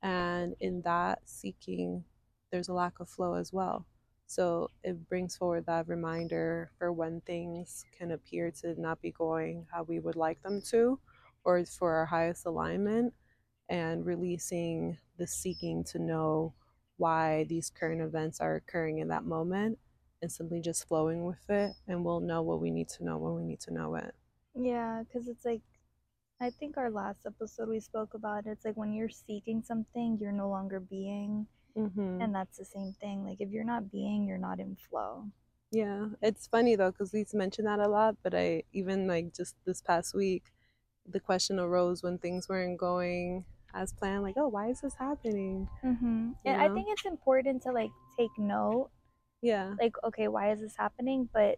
And 0.03 0.55
in 0.59 0.81
that 0.83 1.21
seeking, 1.25 2.03
there's 2.51 2.69
a 2.69 2.73
lack 2.73 2.99
of 2.99 3.09
flow 3.09 3.33
as 3.35 3.51
well. 3.51 3.85
So 4.27 4.69
it 4.83 5.09
brings 5.09 5.35
forward 5.37 5.65
that 5.67 5.87
reminder 5.87 6.71
for 6.77 6.91
when 6.91 7.21
things 7.21 7.85
can 7.97 8.11
appear 8.11 8.51
to 8.61 8.79
not 8.79 9.01
be 9.01 9.11
going 9.11 9.65
how 9.71 9.83
we 9.83 9.99
would 9.99 10.15
like 10.15 10.41
them 10.43 10.61
to, 10.71 10.99
or 11.43 11.65
for 11.65 11.93
our 11.95 12.05
highest 12.05 12.45
alignment, 12.45 13.13
and 13.69 14.05
releasing 14.05 14.97
the 15.17 15.27
seeking 15.27 15.83
to 15.85 15.99
know 15.99 16.53
why 16.97 17.45
these 17.45 17.69
current 17.69 18.01
events 18.01 18.39
are 18.41 18.55
occurring 18.55 18.99
in 18.99 19.07
that 19.09 19.23
moment 19.25 19.79
and 20.21 20.31
simply 20.31 20.61
just 20.61 20.87
flowing 20.87 21.25
with 21.25 21.49
it. 21.49 21.73
And 21.87 22.03
we'll 22.03 22.19
know 22.19 22.41
what 22.41 22.61
we 22.61 22.71
need 22.71 22.89
to 22.89 23.03
know 23.03 23.17
when 23.17 23.35
we 23.35 23.43
need 23.43 23.59
to 23.61 23.73
know 23.73 23.95
it. 23.95 24.15
Yeah, 24.55 25.03
because 25.03 25.27
it's 25.27 25.45
like, 25.45 25.61
I 26.39 26.49
think 26.49 26.77
our 26.77 26.91
last 26.91 27.25
episode 27.25 27.69
we 27.69 27.79
spoke 27.79 28.13
about 28.13 28.45
it, 28.45 28.51
it's 28.51 28.65
like 28.65 28.77
when 28.77 28.93
you're 28.93 29.09
seeking 29.09 29.63
something, 29.63 30.17
you're 30.19 30.31
no 30.31 30.49
longer 30.49 30.79
being. 30.79 31.47
Mm-hmm. 31.77 32.21
And 32.21 32.33
that's 32.33 32.57
the 32.57 32.65
same 32.65 32.95
thing. 32.99 33.23
Like 33.23 33.37
if 33.39 33.49
you're 33.49 33.63
not 33.63 33.91
being, 33.91 34.25
you're 34.25 34.37
not 34.37 34.59
in 34.59 34.75
flow. 34.89 35.25
Yeah, 35.71 36.07
it's 36.21 36.47
funny 36.47 36.75
though 36.75 36.91
because 36.91 37.11
we 37.11 37.25
mention 37.33 37.65
that 37.65 37.79
a 37.79 37.87
lot, 37.87 38.15
but 38.23 38.33
I 38.33 38.63
even 38.71 39.07
like 39.07 39.35
just 39.35 39.55
this 39.65 39.81
past 39.81 40.15
week, 40.15 40.43
the 41.09 41.19
question 41.19 41.59
arose 41.59 42.03
when 42.03 42.17
things 42.17 42.47
weren't 42.49 42.77
going 42.79 43.45
as 43.73 43.93
planned. 43.93 44.23
Like, 44.23 44.35
oh, 44.37 44.47
why 44.47 44.69
is 44.69 44.81
this 44.81 44.95
happening? 44.97 45.67
Mm-hmm. 45.83 46.31
And 46.45 46.61
I 46.61 46.69
think 46.73 46.87
it's 46.89 47.05
important 47.05 47.63
to 47.63 47.71
like 47.71 47.91
take 48.17 48.31
note, 48.37 48.89
Yeah, 49.41 49.73
like, 49.79 49.95
okay, 50.03 50.27
why 50.27 50.51
is 50.51 50.61
this 50.61 50.75
happening? 50.77 51.29
But 51.33 51.57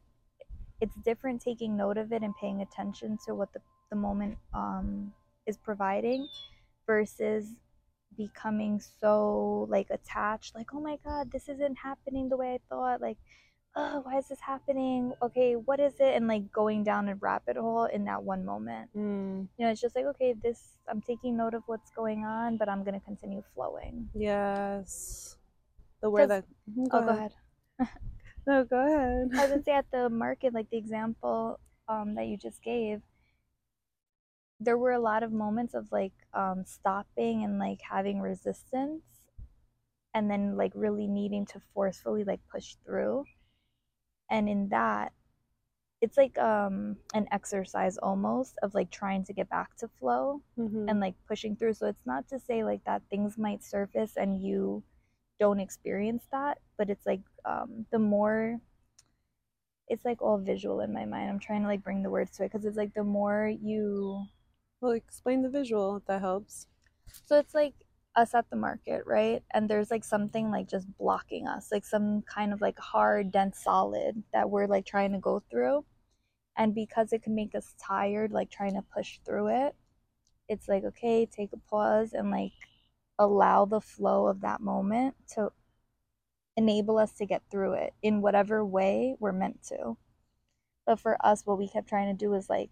it's 0.81 0.95
different 1.03 1.41
taking 1.41 1.75
note 1.75 1.97
of 1.97 2.11
it 2.11 2.23
and 2.23 2.35
paying 2.35 2.61
attention 2.61 3.17
to 3.25 3.35
what 3.35 3.51
the, 3.53 3.61
the 3.89 3.95
moment 3.95 4.37
um, 4.53 5.13
is 5.45 5.57
providing 5.57 6.27
versus 6.87 7.47
becoming 8.17 8.81
so 9.01 9.67
like 9.69 9.87
attached, 9.89 10.55
like, 10.55 10.73
oh 10.73 10.79
my 10.79 10.97
God, 11.03 11.31
this 11.31 11.49
isn't 11.49 11.77
happening 11.77 12.29
the 12.29 12.37
way 12.37 12.53
I 12.55 12.59
thought. 12.69 13.01
Like, 13.01 13.17
oh, 13.75 14.01
why 14.03 14.17
is 14.17 14.27
this 14.29 14.39
happening? 14.41 15.13
Okay, 15.21 15.53
what 15.55 15.79
is 15.79 15.93
it? 15.99 16.15
And 16.15 16.27
like 16.27 16.51
going 16.51 16.83
down 16.83 17.09
a 17.09 17.15
rabbit 17.15 17.57
hole 17.57 17.85
in 17.85 18.05
that 18.05 18.23
one 18.23 18.45
moment. 18.45 18.89
mm, 18.95 19.47
You 19.57 19.65
know, 19.65 19.71
it's 19.71 19.81
just 19.81 19.95
like, 19.95 20.05
okay, 20.05 20.33
this, 20.33 20.77
I'm 20.87 21.01
taking 21.01 21.37
note 21.37 21.53
of 21.53 21.63
what's 21.67 21.91
going 21.91 22.25
on, 22.25 22.57
but 22.57 22.69
I'm 22.69 22.83
going 22.83 22.99
to 22.99 23.05
continue 23.05 23.43
flowing. 23.53 24.09
yes. 24.13 25.35
The 26.01 26.09
word 26.09 26.29
that. 26.29 26.45
Mhm, 26.71 26.87
oh, 26.91 27.01
go 27.01 27.11
ahead. 27.11 27.33
No, 28.47 28.63
go 28.63 28.79
ahead. 28.79 29.29
I 29.37 29.47
gonna 29.47 29.63
say 29.63 29.73
at 29.73 29.91
the 29.91 30.09
market, 30.09 30.53
like 30.53 30.69
the 30.69 30.77
example 30.77 31.59
um, 31.87 32.15
that 32.15 32.27
you 32.27 32.37
just 32.37 32.61
gave, 32.63 33.01
there 34.59 34.77
were 34.77 34.91
a 34.91 34.99
lot 34.99 35.23
of 35.23 35.31
moments 35.33 35.73
of 35.73 35.91
like 35.91 36.13
um, 36.33 36.63
stopping 36.65 37.43
and 37.43 37.59
like 37.59 37.81
having 37.81 38.21
resistance, 38.21 39.03
and 40.13 40.29
then 40.29 40.55
like 40.57 40.71
really 40.75 41.07
needing 41.07 41.45
to 41.47 41.59
forcefully 41.73 42.23
like 42.23 42.41
push 42.51 42.75
through. 42.85 43.25
And 44.29 44.47
in 44.49 44.69
that, 44.69 45.13
it's 46.01 46.17
like 46.17 46.37
um, 46.39 46.97
an 47.13 47.27
exercise 47.31 47.97
almost 47.97 48.57
of 48.63 48.73
like 48.75 48.91
trying 48.91 49.23
to 49.25 49.33
get 49.33 49.49
back 49.49 49.75
to 49.77 49.87
flow 49.87 50.41
Mhm. 50.57 50.89
and 50.89 50.99
like 50.99 51.15
pushing 51.27 51.55
through. 51.55 51.73
So 51.75 51.87
it's 51.87 52.05
not 52.05 52.27
to 52.29 52.39
say 52.39 52.63
like 52.63 52.83
that 52.85 53.03
things 53.09 53.37
might 53.37 53.63
surface 53.63 54.17
and 54.17 54.41
you 54.41 54.83
don't 55.39 55.59
experience 55.59 56.27
that, 56.31 56.59
but 56.77 56.89
it's 56.89 57.05
like 57.05 57.21
um, 57.45 57.85
the 57.91 57.99
more 57.99 58.59
it's 59.87 60.05
like 60.05 60.21
all 60.21 60.37
visual 60.37 60.81
in 60.81 60.93
my 60.93 61.05
mind. 61.05 61.29
I'm 61.29 61.39
trying 61.39 61.61
to 61.63 61.67
like 61.67 61.83
bring 61.83 62.03
the 62.03 62.11
words 62.11 62.37
to 62.37 62.43
it 62.43 62.51
because 62.51 62.65
it's 62.65 62.77
like 62.77 62.93
the 62.93 63.03
more 63.03 63.51
you 63.61 64.23
well, 64.81 64.91
explain 64.93 65.41
the 65.41 65.49
visual 65.49 65.97
if 65.97 66.05
that 66.05 66.21
helps. 66.21 66.67
so 67.25 67.37
it's 67.37 67.53
like 67.53 67.73
us 68.15 68.33
at 68.33 68.49
the 68.49 68.55
market, 68.55 69.03
right? 69.05 69.43
And 69.53 69.69
there's 69.69 69.91
like 69.91 70.03
something 70.03 70.51
like 70.51 70.69
just 70.69 70.87
blocking 70.97 71.47
us, 71.47 71.69
like 71.71 71.85
some 71.85 72.21
kind 72.23 72.53
of 72.53 72.61
like 72.61 72.79
hard, 72.79 73.31
dense 73.31 73.61
solid 73.63 74.23
that 74.33 74.49
we're 74.49 74.67
like 74.67 74.85
trying 74.85 75.11
to 75.13 75.19
go 75.19 75.43
through. 75.51 75.85
And 76.57 76.75
because 76.75 77.13
it 77.13 77.23
can 77.23 77.35
make 77.35 77.55
us 77.55 77.75
tired, 77.81 78.31
like 78.31 78.49
trying 78.49 78.75
to 78.75 78.83
push 78.93 79.19
through 79.25 79.47
it, 79.67 79.75
it's 80.49 80.67
like, 80.67 80.83
okay, 80.83 81.25
take 81.25 81.53
a 81.53 81.57
pause 81.69 82.13
and 82.13 82.31
like 82.31 82.51
allow 83.17 83.65
the 83.65 83.81
flow 83.81 84.27
of 84.27 84.41
that 84.41 84.61
moment 84.61 85.15
to 85.35 85.51
enable 86.59 86.97
us 86.97 87.13
to 87.13 87.25
get 87.25 87.41
through 87.49 87.71
it 87.73 87.93
in 88.03 88.21
whatever 88.21 88.65
way 88.65 89.15
we're 89.17 89.31
meant 89.31 89.63
to. 89.63 89.95
But 90.85 90.99
for 90.99 91.17
us, 91.25 91.45
what 91.45 91.57
we 91.57 91.69
kept 91.69 91.87
trying 91.87 92.13
to 92.13 92.25
do 92.25 92.29
was 92.29 92.49
like 92.49 92.69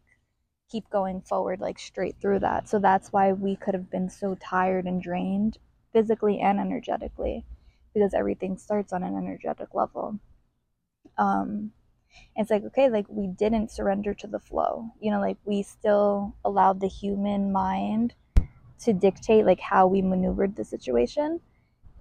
keep 0.69 0.89
going 0.89 1.21
forward, 1.21 1.61
like 1.61 1.79
straight 1.79 2.17
through 2.19 2.39
that. 2.39 2.67
So 2.67 2.79
that's 2.79 3.13
why 3.13 3.31
we 3.31 3.55
could 3.55 3.73
have 3.73 3.89
been 3.89 4.09
so 4.09 4.35
tired 4.35 4.85
and 4.85 5.01
drained 5.01 5.57
physically 5.93 6.39
and 6.39 6.59
energetically 6.59 7.45
because 7.93 8.13
everything 8.13 8.57
starts 8.57 8.91
on 8.91 9.03
an 9.03 9.15
energetic 9.15 9.73
level. 9.73 10.19
Um, 11.17 11.71
it's 12.35 12.51
like, 12.51 12.65
okay, 12.65 12.89
like 12.89 13.05
we 13.07 13.27
didn't 13.27 13.71
surrender 13.71 14.13
to 14.15 14.27
the 14.27 14.39
flow, 14.39 14.91
you 14.99 15.11
know, 15.11 15.21
like 15.21 15.37
we 15.45 15.63
still 15.63 16.35
allowed 16.43 16.81
the 16.81 16.89
human 16.89 17.53
mind 17.53 18.15
to 18.83 18.91
dictate 18.91 19.45
like 19.45 19.61
how 19.61 19.87
we 19.87 20.01
maneuvered 20.01 20.57
the 20.57 20.65
situation. 20.65 21.39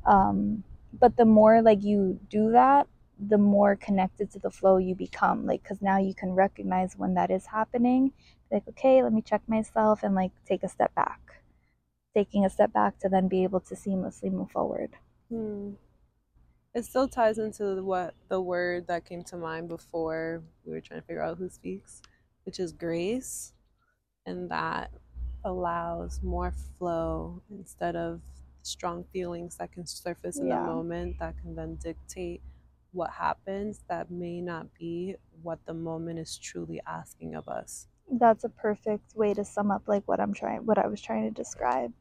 Um, 0.04 0.64
but 0.98 1.16
the 1.16 1.24
more 1.24 1.62
like 1.62 1.82
you 1.82 2.18
do 2.28 2.52
that, 2.52 2.86
the 3.18 3.38
more 3.38 3.76
connected 3.76 4.30
to 4.30 4.38
the 4.38 4.50
flow 4.50 4.76
you 4.76 4.94
become 4.94 5.46
like 5.46 5.62
because 5.62 5.80
now 5.80 5.98
you 5.98 6.14
can 6.14 6.32
recognize 6.32 6.96
when 6.96 7.14
that 7.14 7.30
is 7.30 7.46
happening. 7.46 8.12
Like 8.50 8.64
okay 8.68 9.02
let 9.02 9.12
me 9.12 9.22
check 9.22 9.42
myself 9.48 10.02
and 10.02 10.14
like 10.14 10.32
take 10.46 10.62
a 10.62 10.68
step 10.68 10.94
back. 10.94 11.20
Taking 12.14 12.44
a 12.44 12.50
step 12.50 12.72
back 12.72 12.98
to 13.00 13.08
then 13.08 13.28
be 13.28 13.42
able 13.42 13.60
to 13.60 13.74
seamlessly 13.74 14.30
move 14.30 14.50
forward. 14.50 14.96
Hmm. 15.30 15.72
It 16.74 16.84
still 16.84 17.08
ties 17.08 17.38
into 17.38 17.82
what 17.82 18.14
the 18.28 18.40
word 18.40 18.86
that 18.88 19.06
came 19.06 19.22
to 19.24 19.36
mind 19.38 19.68
before 19.68 20.42
we 20.64 20.74
were 20.74 20.80
trying 20.82 21.00
to 21.00 21.06
figure 21.06 21.22
out 21.22 21.38
who 21.38 21.48
speaks, 21.48 22.02
which 22.44 22.60
is 22.60 22.72
grace, 22.72 23.54
and 24.26 24.50
that 24.50 24.90
allows 25.42 26.20
more 26.22 26.52
flow 26.78 27.40
instead 27.50 27.96
of 27.96 28.20
strong 28.66 29.04
feelings 29.12 29.56
that 29.58 29.72
can 29.72 29.86
surface 29.86 30.38
in 30.38 30.48
Yeah. 30.48 30.60
the 30.60 30.66
moment 30.74 31.18
that 31.20 31.38
can 31.38 31.54
then 31.54 31.76
dictate 31.76 32.42
what 32.92 33.10
happens 33.10 33.82
that 33.88 34.10
may 34.10 34.40
not 34.40 34.66
be 34.78 35.16
what 35.42 35.58
the 35.66 35.74
moment 35.74 36.18
is 36.18 36.38
truly 36.38 36.80
asking 36.86 37.34
of 37.34 37.48
us. 37.48 37.88
that's 38.20 38.44
a 38.44 38.48
perfect 38.48 39.14
way 39.16 39.34
to 39.34 39.44
sum 39.44 39.70
up 39.70 39.82
like 39.88 40.04
what 40.06 40.20
i'm 40.20 40.32
trying 40.34 40.64
what 40.66 40.78
i 40.78 40.86
was 40.86 41.00
trying 41.00 41.24
to 41.24 41.30
describe 41.30 41.92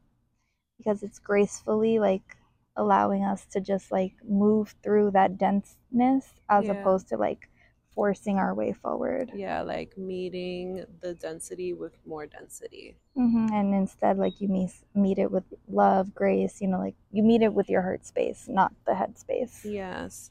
because 0.78 1.02
it's 1.02 1.18
gracefully 1.18 1.98
like 1.98 2.36
allowing 2.76 3.24
us 3.24 3.46
to 3.46 3.60
just 3.60 3.90
like 3.92 4.14
move 4.28 4.74
through 4.82 5.10
that 5.10 5.38
denseness 5.38 6.34
as 6.48 6.66
Yeah. 6.66 6.72
opposed 6.72 7.08
to 7.08 7.16
like 7.16 7.48
forcing 7.96 8.36
our 8.38 8.54
way 8.54 8.72
forward 8.72 9.32
Yeah, 9.34 9.62
like 9.62 9.98
meeting 9.98 10.84
the 11.02 11.14
density 11.14 11.72
with 11.74 11.94
more 12.06 12.26
density. 12.26 12.96
hmm 13.16 13.48
and 13.58 13.74
instead 13.74 14.18
like 14.24 14.36
you 14.42 14.48
meet 14.56 14.72
meet 14.94 15.18
it 15.24 15.30
with 15.36 15.44
love 15.82 16.06
grace 16.14 16.60
you 16.62 16.68
know 16.68 16.78
like 16.86 16.94
you 17.16 17.22
meet 17.30 17.42
it 17.48 17.54
with 17.58 17.68
your 17.74 17.82
heart 17.88 18.04
space 18.12 18.40
not 18.60 18.72
the 18.86 18.94
head 19.00 19.12
space 19.18 19.56
Yes. 19.64 20.30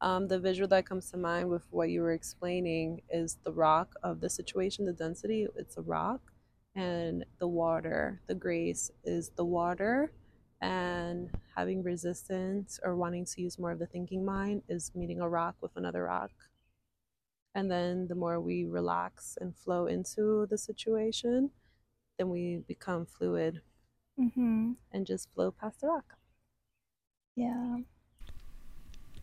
Um, 0.00 0.28
the 0.28 0.38
visual 0.38 0.68
that 0.68 0.86
comes 0.86 1.10
to 1.10 1.18
mind 1.18 1.50
with 1.50 1.66
what 1.70 1.90
you 1.90 2.00
were 2.02 2.12
explaining 2.12 3.02
is 3.10 3.36
the 3.44 3.52
rock 3.52 3.88
of 4.02 4.20
the 4.22 4.30
situation, 4.30 4.86
the 4.86 4.94
density. 4.94 5.46
It's 5.56 5.76
a 5.76 5.82
rock, 5.82 6.22
and 6.74 7.24
the 7.38 7.48
water, 7.48 8.22
the 8.26 8.34
grace 8.46 8.90
is 9.04 9.24
the 9.36 9.44
water, 9.44 10.10
and 10.62 11.30
having 11.56 11.82
resistance 11.82 12.80
or 12.82 12.96
wanting 12.96 13.26
to 13.26 13.42
use 13.42 13.58
more 13.58 13.72
of 13.72 13.78
the 13.78 13.86
thinking 13.94 14.24
mind 14.24 14.62
is 14.68 14.92
meeting 14.94 15.20
a 15.20 15.28
rock 15.28 15.56
with 15.60 15.72
another 15.76 16.04
rock. 16.04 16.30
And 17.54 17.70
then 17.70 18.06
the 18.06 18.14
more 18.14 18.40
we 18.40 18.64
relax 18.64 19.36
and 19.40 19.56
flow 19.56 19.86
into 19.86 20.46
the 20.48 20.58
situation, 20.58 21.50
then 22.18 22.28
we 22.28 22.62
become 22.68 23.06
fluid 23.06 23.60
mm-hmm. 24.18 24.72
and 24.92 25.06
just 25.06 25.32
flow 25.32 25.50
past 25.50 25.80
the 25.80 25.88
rock. 25.88 26.16
yeah 27.36 27.78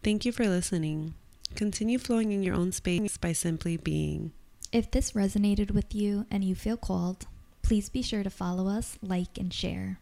Thank 0.03 0.25
you 0.25 0.31
for 0.31 0.47
listening. 0.47 1.15
Continue 1.55 1.97
flowing 1.99 2.31
in 2.31 2.43
your 2.43 2.55
own 2.55 2.71
space 2.71 3.17
by 3.17 3.33
simply 3.33 3.77
being. 3.77 4.31
If 4.71 4.91
this 4.91 5.13
resonated 5.13 5.71
with 5.71 5.93
you 5.93 6.25
and 6.29 6.43
you 6.43 6.55
feel 6.55 6.77
called, 6.77 7.25
please 7.61 7.89
be 7.89 8.01
sure 8.01 8.23
to 8.23 8.29
follow 8.29 8.67
us, 8.67 8.97
like, 9.01 9.37
and 9.37 9.53
share. 9.53 9.99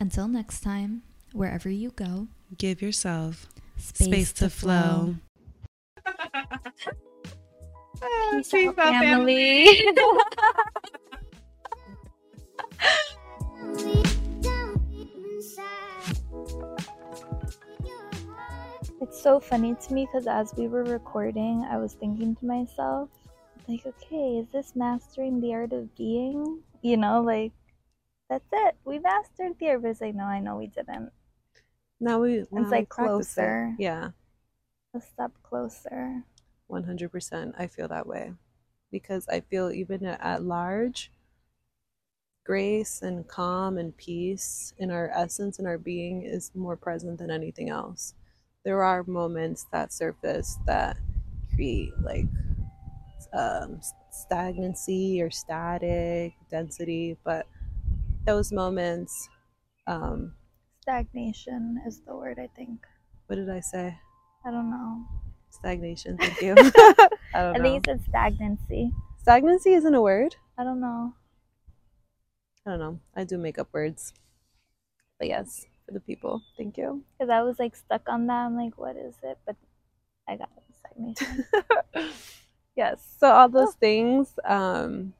Until 0.00 0.26
next 0.26 0.60
time, 0.60 1.02
wherever 1.32 1.68
you 1.68 1.90
go, 1.90 2.28
Give 2.56 2.80
yourself 2.80 3.48
space, 3.78 4.32
to 4.34 4.50
flow. 4.50 5.16
Oh, 8.02 8.42
Peace 8.42 8.54
out, 8.54 8.76
family. 8.76 9.66
family. 9.66 9.94
it's 19.00 19.22
so 19.22 19.40
funny 19.40 19.74
to 19.74 19.94
me 19.94 20.06
because 20.06 20.26
as 20.26 20.52
we 20.56 20.68
were 20.68 20.84
recording, 20.84 21.66
I 21.70 21.78
was 21.78 21.94
thinking 21.94 22.34
to 22.36 22.46
myself, 22.46 23.08
like, 23.68 23.84
okay, 23.86 24.38
is 24.38 24.48
this 24.52 24.74
mastering 24.76 25.40
the 25.40 25.54
art 25.54 25.72
of 25.72 25.94
being? 25.96 26.60
You 26.82 26.96
know, 26.96 27.20
like, 27.20 27.52
that's 28.28 28.48
it. 28.52 28.76
We 28.84 28.98
mastered 28.98 29.58
the 29.58 29.70
art. 29.70 29.82
But 29.82 29.88
it's 29.88 30.00
like, 30.00 30.14
no, 30.14 30.24
I 30.24 30.40
know 30.40 30.56
we 30.56 30.68
didn't. 30.68 31.10
Now 32.00 32.20
we. 32.20 32.44
Now 32.50 32.62
it's 32.62 32.70
like 32.70 32.88
closer. 32.88 33.74
It. 33.78 33.82
Yeah. 33.82 34.10
a 34.94 35.00
step 35.00 35.32
closer. 35.42 36.22
100% 36.70 37.54
i 37.58 37.66
feel 37.66 37.88
that 37.88 38.06
way 38.06 38.32
because 38.90 39.28
i 39.28 39.40
feel 39.40 39.70
even 39.70 40.04
at 40.04 40.42
large 40.42 41.10
grace 42.44 43.02
and 43.02 43.26
calm 43.26 43.76
and 43.76 43.96
peace 43.96 44.72
in 44.78 44.90
our 44.90 45.10
essence 45.10 45.58
and 45.58 45.66
our 45.66 45.78
being 45.78 46.22
is 46.22 46.50
more 46.54 46.76
present 46.76 47.18
than 47.18 47.30
anything 47.30 47.68
else 47.68 48.14
there 48.64 48.82
are 48.82 49.02
moments 49.04 49.66
that 49.72 49.92
surface 49.92 50.58
that 50.66 50.96
create 51.54 51.92
like 52.02 52.26
um, 53.32 53.80
stagnancy 54.10 55.20
or 55.20 55.30
static 55.30 56.32
density 56.50 57.16
but 57.24 57.46
those 58.24 58.52
moments 58.52 59.28
um, 59.86 60.34
Stagnation 60.82 61.82
is 61.86 62.00
the 62.02 62.14
word, 62.14 62.38
I 62.38 62.48
think. 62.56 62.86
what 63.26 63.36
did 63.36 63.50
i 63.50 63.60
say 63.60 63.98
I 64.44 64.50
don't 64.52 64.70
know. 64.70 65.04
Stagnation 65.50 66.16
thank 66.18 66.40
you 66.40 66.52
i 67.34 67.42
don't 67.42 67.54
I 67.54 67.58
know 67.58 67.62
think 67.64 67.86
you 67.86 67.92
said 67.92 68.04
stagnancy. 68.08 68.92
stagnancy 69.20 69.72
isn't 69.72 69.94
a 69.94 70.02
word 70.02 70.36
I 70.58 70.64
don't 70.64 70.80
know. 70.80 71.12
I 72.66 72.70
don't 72.70 72.78
know. 72.80 73.00
I 73.14 73.24
do 73.24 73.36
make 73.38 73.58
up 73.58 73.68
words. 73.72 74.14
But 75.18 75.28
yes, 75.28 75.66
for 75.84 75.92
the 75.92 76.00
people. 76.00 76.42
Thank 76.56 76.78
you. 76.78 77.04
Because 77.18 77.30
I 77.30 77.42
was 77.42 77.58
like 77.58 77.76
stuck 77.76 78.08
on 78.08 78.26
that. 78.26 78.46
I'm 78.46 78.56
like, 78.56 78.76
what 78.78 78.96
is 78.96 79.14
it? 79.22 79.38
But 79.46 79.56
I 80.28 80.36
got 80.36 80.48
it. 80.56 80.64
Stagnation. 80.78 81.44
yes. 82.76 83.06
So 83.18 83.30
all 83.30 83.48
those 83.48 83.74
things 83.74 84.32
um, 84.44 85.12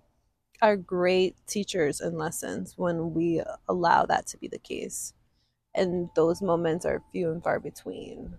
are 0.63 0.77
great 0.77 1.37
teachers 1.47 2.01
and 2.01 2.19
lessons 2.19 2.75
when 2.77 3.15
we 3.15 3.43
allow 3.69 4.07
that 4.07 4.27
to 4.29 4.39
be 4.39 4.49
the 4.49 4.59
case. 4.59 5.13
And 5.75 6.09
those 6.17 6.41
moments 6.43 6.87
are 6.87 7.03
few 7.13 7.31
and 7.31 7.43
far 7.45 7.61
between. 7.61 8.39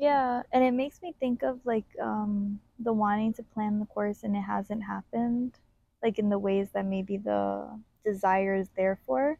Yeah, 0.00 0.42
and 0.52 0.64
it 0.64 0.72
makes 0.72 1.00
me 1.02 1.14
think 1.20 1.42
of 1.44 1.60
like 1.64 1.84
um 2.00 2.60
the 2.78 2.92
wanting 2.92 3.34
to 3.34 3.42
plan 3.44 3.78
the 3.78 3.86
course 3.86 4.22
and 4.24 4.34
it 4.36 4.40
hasn't 4.42 4.82
happened, 4.84 5.58
like 6.02 6.18
in 6.18 6.28
the 6.30 6.38
ways 6.38 6.70
that 6.72 6.86
maybe 6.86 7.18
the 7.18 7.68
desire 8.04 8.54
is 8.56 8.68
there 8.76 8.98
for. 9.06 9.38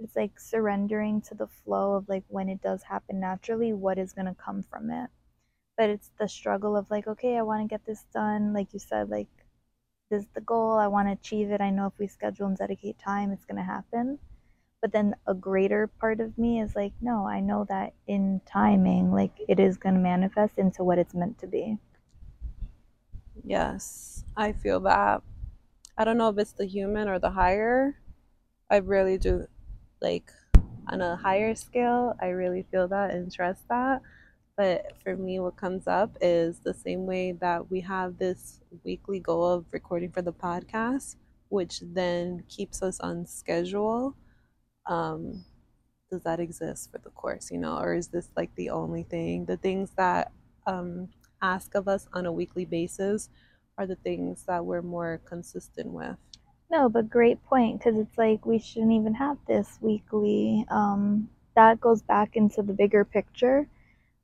It's 0.00 0.16
like 0.16 0.40
surrendering 0.40 1.22
to 1.22 1.34
the 1.34 1.48
flow 1.48 1.94
of 1.96 2.08
like 2.08 2.24
when 2.28 2.48
it 2.50 2.62
does 2.62 2.84
happen 2.84 3.20
naturally, 3.20 3.72
what 3.74 3.98
is 3.98 4.12
gonna 4.14 4.34
come 4.36 4.62
from 4.62 4.90
it. 4.90 5.10
But 5.76 5.90
it's 5.90 6.10
the 6.18 6.28
struggle 6.28 6.76
of 6.76 6.90
like, 6.90 7.06
okay, 7.08 7.36
I 7.38 7.42
want 7.42 7.62
to 7.62 7.68
get 7.68 7.86
this 7.86 8.04
done, 8.14 8.54
like 8.54 8.74
you 8.74 8.80
said, 8.80 9.10
like 9.10 9.28
this 10.10 10.22
is 10.24 10.28
the 10.34 10.42
goal, 10.42 10.78
I 10.78 10.88
want 10.88 11.08
to 11.08 11.12
achieve 11.14 11.50
it. 11.52 11.60
I 11.62 11.70
know 11.70 11.88
if 11.88 11.98
we 11.98 12.06
schedule 12.08 12.46
and 12.48 12.56
dedicate 12.58 12.98
time, 12.98 13.32
it's 13.32 13.46
gonna 13.46 13.64
happen 13.64 14.18
but 14.80 14.92
then 14.92 15.14
a 15.26 15.34
greater 15.34 15.86
part 15.86 16.20
of 16.20 16.36
me 16.38 16.60
is 16.60 16.74
like 16.74 16.92
no 17.00 17.26
i 17.26 17.40
know 17.40 17.64
that 17.68 17.92
in 18.06 18.40
timing 18.46 19.12
like 19.12 19.32
it 19.48 19.60
is 19.60 19.76
going 19.76 19.94
to 19.94 20.00
manifest 20.00 20.58
into 20.58 20.82
what 20.84 20.98
it's 20.98 21.14
meant 21.14 21.38
to 21.38 21.46
be 21.46 21.78
Yes, 23.44 24.24
I 24.36 24.52
feel 24.52 24.80
that. 24.80 25.22
I 25.96 26.04
don't 26.04 26.18
know 26.18 26.28
if 26.28 26.38
it's 26.38 26.52
the 26.52 26.66
human 26.66 27.08
or 27.08 27.18
the 27.18 27.30
higher. 27.30 27.96
I 28.70 28.76
really 28.76 29.18
do, 29.18 29.46
like, 30.00 30.30
on 30.88 31.00
a 31.00 31.16
higher 31.16 31.54
scale, 31.54 32.14
I 32.20 32.28
really 32.28 32.64
feel 32.70 32.88
that 32.88 33.10
and 33.10 33.32
trust 33.32 33.68
that. 33.68 34.02
But 34.56 34.92
for 35.02 35.16
me, 35.16 35.40
what 35.40 35.56
comes 35.56 35.86
up 35.86 36.16
is 36.20 36.58
the 36.60 36.74
same 36.74 37.06
way 37.06 37.32
that 37.32 37.70
we 37.70 37.80
have 37.80 38.18
this 38.18 38.60
weekly 38.84 39.20
goal 39.20 39.46
of 39.46 39.64
recording 39.72 40.12
for 40.12 40.22
the 40.22 40.32
podcast, 40.32 41.16
which 41.48 41.80
then 41.80 42.44
keeps 42.48 42.82
us 42.82 43.00
on 43.00 43.26
schedule. 43.26 44.14
Um, 44.90 45.46
does 46.10 46.22
that 46.24 46.40
exist 46.40 46.90
for 46.92 46.98
the 46.98 47.10
course, 47.10 47.50
you 47.52 47.58
know, 47.58 47.78
or 47.78 47.94
is 47.94 48.08
this 48.08 48.30
like 48.36 48.54
the 48.56 48.70
only 48.70 49.04
thing? 49.04 49.46
The 49.46 49.58
things 49.58 49.92
that 49.96 50.32
um, 50.66 51.10
ask 51.42 51.74
of 51.76 51.88
us 51.88 52.08
on 52.14 52.26
a 52.26 52.32
weekly 52.32 52.66
basis 52.66 53.30
are 53.78 53.86
the 53.86 53.96
things 53.96 54.44
that 54.48 54.66
we're 54.66 54.82
more 54.82 55.22
consistent 55.26 55.92
with. 55.92 56.16
no 56.70 56.88
but 56.88 57.10
great 57.10 57.42
point 57.44 57.78
because 57.78 57.96
it's 57.98 58.18
like 58.18 58.46
we 58.46 58.58
shouldn't 58.58 58.92
even 58.92 59.14
have 59.14 59.38
this 59.46 59.78
weekly 59.80 60.64
um 60.70 61.28
that 61.56 61.80
goes 61.80 62.02
back 62.02 62.36
into 62.36 62.62
the 62.62 62.72
bigger 62.72 63.04
picture 63.04 63.68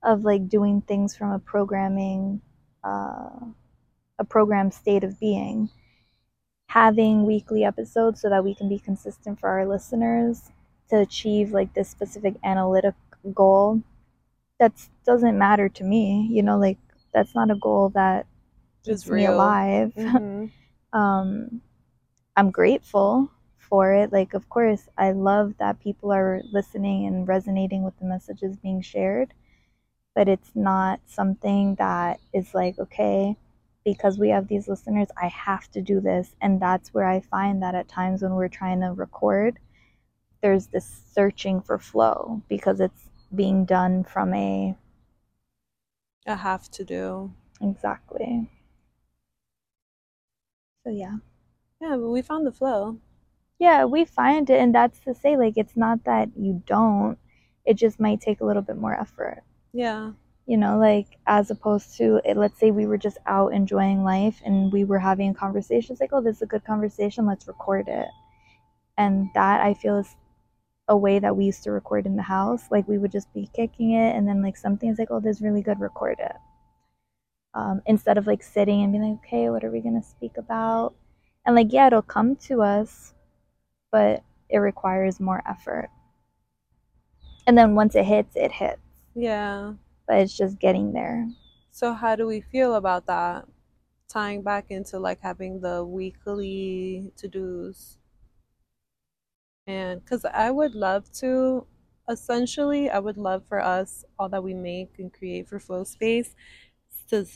of 0.04 0.24
like 0.24 0.48
doing 0.48 0.82
things 0.82 1.16
from 1.16 1.32
a 1.32 1.40
programming 1.40 2.40
uh 2.84 3.30
a 4.18 4.24
program 4.24 4.70
state 4.70 5.04
of 5.04 5.18
being 5.20 5.70
having 6.68 7.26
weekly 7.26 7.64
episodes 7.64 8.20
so 8.20 8.30
that 8.30 8.44
we 8.44 8.54
can 8.54 8.68
be 8.68 8.78
consistent 8.78 9.40
for 9.40 9.48
our 9.50 9.66
listeners 9.66 10.50
to 10.88 10.98
achieve 10.98 11.52
like 11.52 11.72
this 11.74 11.88
specific 11.88 12.34
analytic 12.44 12.94
goal 13.34 13.82
that 14.58 14.72
doesn't 15.04 15.38
matter 15.38 15.68
to 15.68 15.84
me 15.84 16.28
you 16.30 16.42
know 16.42 16.58
like 16.58 16.78
that's 17.12 17.34
not 17.34 17.50
a 17.50 17.56
goal 17.56 17.90
that 17.90 18.26
It's 18.86 19.04
keeps 19.04 19.10
me 19.10 19.22
real. 19.22 19.32
alive 19.32 19.92
Mhm. 19.98 20.50
um 20.92 21.60
i'm 22.36 22.50
grateful 22.50 23.30
for 23.58 23.92
it 23.94 24.12
like 24.12 24.34
of 24.34 24.48
course 24.48 24.88
i 24.96 25.12
love 25.12 25.54
that 25.58 25.80
people 25.80 26.12
are 26.12 26.42
listening 26.52 27.06
and 27.06 27.28
resonating 27.28 27.82
with 27.84 27.98
the 27.98 28.04
messages 28.06 28.56
being 28.56 28.80
shared 28.80 29.34
but 30.14 30.28
it's 30.28 30.52
not 30.54 31.00
something 31.06 31.74
that 31.76 32.20
is 32.32 32.54
like 32.54 32.78
okay 32.78 33.36
because 33.84 34.18
we 34.18 34.30
have 34.30 34.48
these 34.48 34.68
listeners 34.68 35.08
i 35.20 35.28
have 35.28 35.70
to 35.70 35.80
do 35.82 36.00
this 36.00 36.34
and 36.40 36.60
that's 36.60 36.94
where 36.94 37.06
i 37.06 37.20
find 37.20 37.62
that 37.62 37.74
at 37.74 37.88
times 37.88 38.22
when 38.22 38.34
we're 38.34 38.48
trying 38.48 38.80
to 38.80 38.92
record 38.92 39.58
there's 40.46 40.68
this 40.68 40.88
searching 41.12 41.60
for 41.60 41.76
flow 41.76 42.40
because 42.48 42.78
it's 42.78 43.10
being 43.34 43.64
done 43.64 44.04
from 44.04 44.32
a 44.32 44.76
I 46.24 46.36
have 46.36 46.70
to 46.70 46.84
do. 46.84 47.32
exactly 47.60 48.48
so 50.84 50.90
yeah 50.90 51.16
Yeah, 51.80 51.96
but 51.96 52.10
we 52.10 52.22
found 52.22 52.46
the 52.46 52.52
flow. 52.52 52.98
yeah 53.58 53.84
we 53.84 54.04
find 54.04 54.48
it 54.50 54.60
and 54.60 54.72
that's 54.72 55.00
to 55.00 55.14
say 55.14 55.36
like 55.36 55.54
it's 55.56 55.76
not 55.76 56.04
that 56.04 56.28
you 56.38 56.62
don't 56.66 57.18
it 57.64 57.74
just 57.74 57.98
might 57.98 58.20
take 58.20 58.40
a 58.40 58.44
little 58.44 58.62
bit 58.62 58.76
more 58.76 58.94
effort 58.94 59.42
Yeah. 59.72 60.12
you 60.46 60.56
know 60.56 60.78
like 60.78 61.08
as 61.26 61.50
opposed 61.50 61.96
to 61.98 62.20
eh, 62.24 62.34
let's 62.36 62.60
say 62.60 62.70
we 62.70 62.86
were 62.86 62.98
just 62.98 63.18
out 63.26 63.52
enjoying 63.52 64.04
life 64.04 64.40
and 64.44 64.72
we 64.72 64.84
were 64.84 65.00
having 65.00 65.30
a 65.30 65.34
conversation 65.34 65.92
it's 65.92 66.00
like 66.00 66.12
oh 66.12 66.22
this 66.22 66.36
is 66.36 66.42
a 66.42 66.46
good 66.54 66.64
conversation 66.64 67.26
let's 67.26 67.48
record 67.48 67.88
it 67.88 68.08
and 68.96 69.28
that 69.34 69.60
i 69.60 69.74
feel 69.74 69.96
is 69.98 70.14
a 70.88 70.96
way 70.96 71.18
that 71.18 71.36
we 71.36 71.44
used 71.46 71.64
to 71.64 71.72
record 71.72 72.06
in 72.06 72.16
the 72.16 72.22
house 72.22 72.64
like 72.70 72.86
we 72.86 72.98
would 72.98 73.12
just 73.12 73.32
be 73.34 73.50
kicking 73.54 73.92
it 73.92 74.14
and 74.16 74.26
then 74.28 74.42
like 74.42 74.56
something 74.56 74.88
is 74.88 74.98
like 74.98 75.10
oh 75.10 75.20
this 75.20 75.36
is 75.36 75.42
really 75.42 75.62
good 75.62 75.80
record 75.80 76.16
it 76.20 76.36
um, 77.54 77.80
instead 77.86 78.18
of 78.18 78.26
like 78.26 78.42
sitting 78.42 78.82
and 78.82 78.92
being 78.92 79.02
like 79.04 79.18
okay 79.24 79.48
what 79.50 79.64
are 79.64 79.70
we 79.70 79.80
to 79.80 80.02
speak 80.02 80.36
about 80.36 80.94
and 81.44 81.56
like 81.56 81.72
yeah 81.72 81.86
it'll 81.86 82.02
come 82.02 82.36
to 82.36 82.62
us 82.62 83.14
but 83.90 84.22
it 84.48 84.58
requires 84.58 85.18
more 85.18 85.42
effort 85.48 85.88
and 87.46 87.56
then 87.56 87.74
once 87.74 87.94
it 87.94 88.04
hits 88.04 88.36
it 88.36 88.52
hits 88.52 88.80
Yeah. 89.14 89.72
but 90.06 90.18
it's 90.18 90.36
just 90.36 90.58
getting 90.58 90.92
there 90.92 91.28
So 91.70 91.92
how 91.92 92.16
do 92.16 92.26
we 92.26 92.40
feel 92.40 92.74
about 92.74 93.06
that? 93.06 93.46
Tying 94.08 94.42
back 94.42 94.66
into 94.70 94.98
like 94.98 95.20
having 95.20 95.60
the 95.60 95.84
weekly 95.84 97.12
to-dos. 97.16 97.98
And 99.66 100.02
because 100.04 100.24
I 100.24 100.50
would 100.50 100.74
love 100.74 101.10
to, 101.14 101.66
essentially, 102.08 102.88
I 102.90 102.98
would 102.98 103.16
love 103.16 103.44
for 103.48 103.60
us, 103.60 104.04
all 104.18 104.28
that 104.28 104.42
we 104.44 104.54
make 104.54 104.98
and 104.98 105.12
create 105.12 105.48
for 105.48 105.58
Flow 105.58 105.84
Space, 105.84 106.34
to 107.10 107.26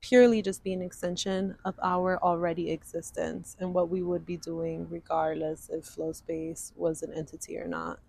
purely 0.00 0.42
just 0.42 0.64
be 0.64 0.72
an 0.72 0.82
extension 0.82 1.56
of 1.64 1.74
our 1.82 2.18
already 2.22 2.70
existence 2.70 3.56
and 3.60 3.72
what 3.74 3.88
we 3.88 4.02
would 4.02 4.26
be 4.26 4.36
doing 4.36 4.88
regardless 4.90 5.68
if 5.70 5.84
Flow 5.84 6.12
Space 6.12 6.72
was 6.76 7.02
an 7.02 7.12
entity 7.12 7.58
or 7.58 7.68
not. 7.68 8.00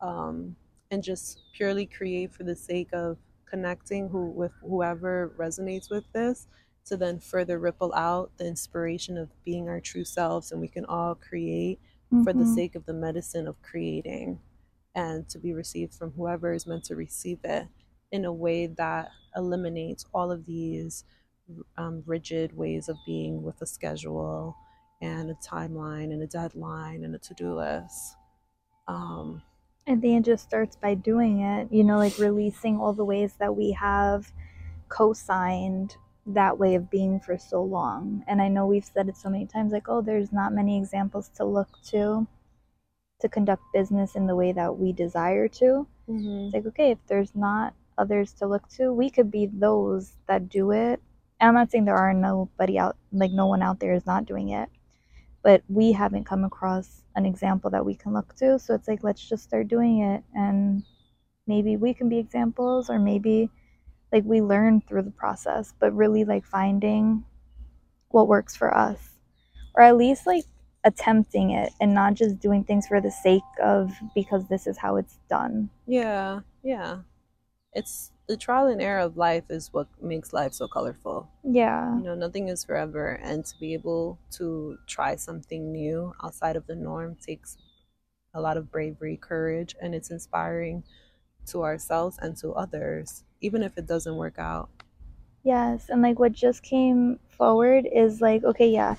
Um, 0.00 0.56
and 0.90 1.02
just 1.02 1.42
purely 1.54 1.86
create 1.86 2.32
for 2.32 2.44
the 2.44 2.56
sake 2.56 2.88
of 2.92 3.18
connecting 3.48 4.08
who 4.08 4.26
with 4.30 4.52
whoever 4.62 5.32
resonates 5.38 5.90
with 5.90 6.04
this 6.12 6.46
to 6.86 6.96
then 6.96 7.18
further 7.20 7.58
ripple 7.58 7.92
out 7.94 8.30
the 8.38 8.46
inspiration 8.46 9.18
of 9.18 9.30
being 9.44 9.68
our 9.68 9.80
true 9.80 10.04
selves 10.04 10.52
and 10.52 10.60
we 10.60 10.68
can 10.68 10.84
all 10.86 11.14
create 11.14 11.80
for 12.18 12.32
the 12.32 12.46
Mhm. 12.46 12.46
sake 12.46 12.74
of 12.74 12.86
the 12.86 12.92
medicine 12.92 13.48
of 13.48 13.60
creating 13.62 14.40
and 14.94 15.28
to 15.28 15.38
be 15.38 15.52
received 15.52 15.94
from 15.94 16.12
whoever 16.12 16.52
is 16.52 16.66
meant 16.66 16.84
to 16.84 16.96
receive 16.96 17.40
it 17.44 17.68
in 18.12 18.24
a 18.24 18.32
way 18.32 18.66
that 18.66 19.10
eliminates 19.36 20.04
all 20.12 20.30
of 20.32 20.46
these 20.46 21.04
um, 21.76 22.02
rigid 22.06 22.56
ways 22.56 22.88
of 22.88 22.96
being 23.06 23.42
with 23.42 23.60
a 23.62 23.66
schedule 23.66 24.56
and 25.00 25.30
a 25.30 25.34
timeline 25.34 26.12
and 26.12 26.22
a 26.22 26.26
deadline 26.26 27.04
and 27.04 27.14
a 27.14 27.18
to-do 27.18 27.54
list 27.54 28.16
um, 28.88 29.42
think 29.86 30.04
it 30.04 30.24
just 30.24 30.44
starts 30.44 30.76
by 30.76 30.94
doing 30.94 31.40
it, 31.40 31.72
you 31.72 31.84
know, 31.84 31.96
like 31.98 32.18
releasing 32.18 32.78
all 32.80 32.92
the 32.92 33.04
ways 33.04 33.34
that 33.34 33.56
we 33.56 33.72
have 33.72 34.32
co 34.88 35.12
signed 35.12 35.96
that 36.26 36.58
way 36.58 36.74
of 36.74 36.90
being 36.90 37.20
for 37.20 37.38
so 37.38 37.62
long. 37.62 38.24
And 38.28 38.40
I 38.42 38.48
know 38.48 38.66
we've 38.66 38.84
said 38.84 39.08
it 39.08 39.16
so 39.16 39.30
many 39.30 39.46
times 39.46 39.72
like, 39.72 39.88
oh, 39.88 40.02
there's 40.02 40.32
not 40.32 40.52
many 40.52 40.78
examples 40.78 41.28
to 41.36 41.44
look 41.44 41.80
to 41.90 42.26
to 43.20 43.28
conduct 43.28 43.62
business 43.72 44.16
in 44.16 44.26
the 44.26 44.34
way 44.34 44.52
that 44.52 44.78
we 44.78 44.92
desire 44.92 45.48
to. 45.48 45.86
Mm-hmm. 46.08 46.46
It's 46.46 46.54
like, 46.54 46.66
okay, 46.66 46.90
if 46.92 46.98
there's 47.06 47.34
not 47.34 47.74
others 47.98 48.32
to 48.34 48.46
look 48.46 48.68
to, 48.70 48.92
we 48.92 49.10
could 49.10 49.30
be 49.30 49.46
those 49.46 50.16
that 50.26 50.48
do 50.48 50.72
it. 50.72 51.00
And 51.38 51.48
I'm 51.48 51.54
not 51.54 51.70
saying 51.70 51.84
there 51.84 51.94
are 51.96 52.12
nobody 52.12 52.78
out, 52.78 52.96
like, 53.12 53.30
no 53.30 53.46
one 53.46 53.62
out 53.62 53.80
there 53.80 53.94
is 53.94 54.06
not 54.06 54.26
doing 54.26 54.50
it, 54.50 54.68
but 55.42 55.62
we 55.68 55.92
haven't 55.92 56.24
come 56.24 56.44
across 56.44 57.02
an 57.14 57.26
example 57.26 57.70
that 57.70 57.84
we 57.84 57.94
can 57.94 58.12
look 58.12 58.34
to. 58.36 58.58
So 58.58 58.74
it's 58.74 58.88
like, 58.88 59.04
let's 59.04 59.26
just 59.26 59.44
start 59.44 59.68
doing 59.68 60.00
it. 60.00 60.22
And 60.34 60.82
maybe 61.46 61.76
we 61.76 61.94
can 61.94 62.08
be 62.08 62.18
examples, 62.18 62.90
or 62.90 62.98
maybe 62.98 63.50
like 64.12 64.24
we 64.24 64.40
learn 64.40 64.80
through 64.80 65.02
the 65.02 65.10
process, 65.10 65.74
but 65.78 65.94
really 65.94 66.24
like 66.24 66.44
finding 66.44 67.24
what 68.08 68.28
works 68.28 68.56
for 68.56 68.76
us, 68.76 68.98
or 69.74 69.82
at 69.82 69.96
least 69.96 70.26
like 70.26 70.44
attempting 70.84 71.50
it 71.50 71.72
and 71.80 71.94
not 71.94 72.14
just 72.14 72.40
doing 72.40 72.64
things 72.64 72.86
for 72.86 73.00
the 73.00 73.10
sake 73.10 73.42
of 73.62 73.92
because 74.14 74.48
this 74.48 74.66
is 74.66 74.78
how 74.78 74.96
it's 74.96 75.18
done. 75.28 75.70
Yeah, 75.86 76.40
yeah. 76.62 76.98
It's 77.72 78.10
the 78.26 78.36
trial 78.36 78.66
and 78.66 78.80
error 78.80 79.00
of 79.00 79.16
life 79.16 79.44
is 79.48 79.72
what 79.72 79.86
makes 80.02 80.32
life 80.32 80.52
so 80.54 80.66
colorful. 80.66 81.28
Yeah. 81.44 81.96
You 81.96 82.02
know, 82.02 82.14
nothing 82.14 82.48
is 82.48 82.64
forever, 82.64 83.20
and 83.22 83.44
to 83.44 83.54
be 83.60 83.74
able 83.74 84.18
to 84.32 84.78
try 84.86 85.16
something 85.16 85.70
new 85.70 86.12
outside 86.22 86.56
of 86.56 86.66
the 86.66 86.74
norm 86.74 87.16
takes 87.16 87.56
a 88.34 88.40
lot 88.40 88.56
of 88.56 88.70
bravery, 88.70 89.16
courage, 89.16 89.74
and 89.80 89.94
it's 89.94 90.10
inspiring 90.10 90.84
to 91.50 91.62
ourselves 91.62 92.18
and 92.20 92.36
to 92.38 92.52
others, 92.52 93.24
even 93.40 93.62
if 93.62 93.76
it 93.76 93.86
doesn't 93.86 94.16
work 94.16 94.38
out. 94.38 94.68
Yes, 95.42 95.88
and 95.88 96.02
like 96.02 96.18
what 96.18 96.32
just 96.32 96.62
came 96.62 97.18
forward 97.28 97.88
is 97.90 98.20
like, 98.20 98.44
okay, 98.44 98.68
yeah, 98.68 98.96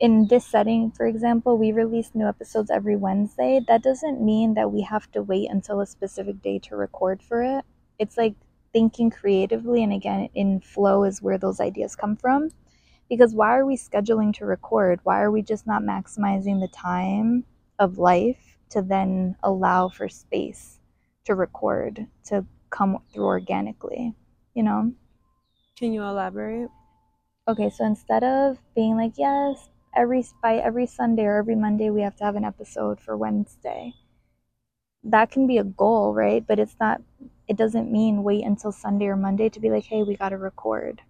in 0.00 0.26
this 0.28 0.46
setting, 0.46 0.90
for 0.90 1.06
example, 1.06 1.58
we 1.58 1.72
release 1.72 2.10
new 2.14 2.26
episodes 2.26 2.70
every 2.70 2.96
Wednesday. 2.96 3.60
That 3.68 3.82
doesn't 3.82 4.24
mean 4.24 4.54
that 4.54 4.72
we 4.72 4.82
have 4.82 5.10
to 5.12 5.22
wait 5.22 5.50
until 5.50 5.80
a 5.80 5.86
specific 5.86 6.42
day 6.42 6.58
to 6.60 6.76
record 6.76 7.22
for 7.22 7.42
it. 7.42 7.64
It's 7.98 8.16
like 8.16 8.34
thinking 8.72 9.10
creatively, 9.10 9.82
and 9.82 9.92
again, 9.92 10.28
in 10.34 10.60
flow 10.60 11.04
is 11.04 11.22
where 11.22 11.38
those 11.38 11.60
ideas 11.60 11.94
come 11.94 12.16
from. 12.16 12.50
Because 13.08 13.34
why 13.34 13.56
are 13.56 13.66
we 13.66 13.76
scheduling 13.76 14.34
to 14.34 14.46
record? 14.46 15.00
Why 15.04 15.20
are 15.20 15.30
we 15.30 15.42
just 15.42 15.66
not 15.66 15.82
maximizing 15.82 16.60
the 16.60 16.68
time 16.68 17.44
of 17.78 17.98
life 17.98 18.56
to 18.70 18.80
then 18.80 19.36
allow 19.42 19.88
for 19.88 20.08
space 20.08 20.80
to 21.24 21.34
record, 21.34 22.06
to 22.26 22.44
come 22.70 22.98
through 23.12 23.24
organically, 23.24 24.14
you 24.54 24.62
know? 24.62 24.92
Can 25.76 25.92
you 25.92 26.02
elaborate? 26.02 26.68
Okay, 27.46 27.70
so 27.70 27.84
instead 27.84 28.24
of 28.24 28.58
being 28.74 28.96
like, 28.96 29.14
yes, 29.16 29.68
every 29.94 30.24
by 30.42 30.56
every 30.56 30.86
Sunday 30.86 31.24
or 31.24 31.36
every 31.36 31.54
Monday 31.54 31.90
we 31.90 32.02
have 32.02 32.16
to 32.16 32.24
have 32.24 32.36
an 32.36 32.44
episode 32.44 33.00
for 33.00 33.16
Wednesday. 33.16 33.94
That 35.02 35.30
can 35.30 35.46
be 35.46 35.58
a 35.58 35.64
goal, 35.64 36.14
right? 36.14 36.44
But 36.46 36.58
it's 36.58 36.76
not 36.80 37.02
it 37.46 37.56
doesn't 37.56 37.92
mean 37.92 38.22
wait 38.22 38.44
until 38.44 38.72
Sunday 38.72 39.06
or 39.06 39.16
Monday 39.16 39.48
to 39.50 39.60
be 39.60 39.70
like, 39.70 39.84
"Hey, 39.84 40.02
we 40.02 40.16
got 40.16 40.30
to 40.30 40.38
record." 40.38 41.02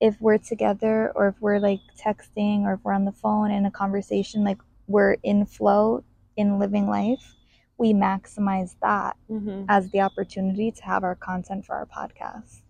If 0.00 0.20
we're 0.20 0.38
together 0.38 1.10
or 1.14 1.28
if 1.28 1.40
we're 1.40 1.58
like 1.58 1.80
texting 1.98 2.62
or 2.62 2.74
if 2.74 2.80
we're 2.84 2.92
on 2.92 3.04
the 3.04 3.12
phone 3.12 3.50
in 3.50 3.66
a 3.66 3.70
conversation 3.70 4.44
like 4.44 4.58
we're 4.86 5.16
in 5.24 5.44
flow 5.44 6.04
in 6.36 6.60
living 6.60 6.88
life, 6.88 7.34
we 7.78 7.92
maximize 7.94 8.74
that 8.82 9.16
Mm-hmm. 9.30 9.64
as 9.68 9.90
the 9.90 10.00
opportunity 10.00 10.70
to 10.72 10.82
have 10.84 11.04
our 11.04 11.14
content 11.14 11.64
for 11.64 11.74
our 11.76 11.86
podcast. 11.86 12.62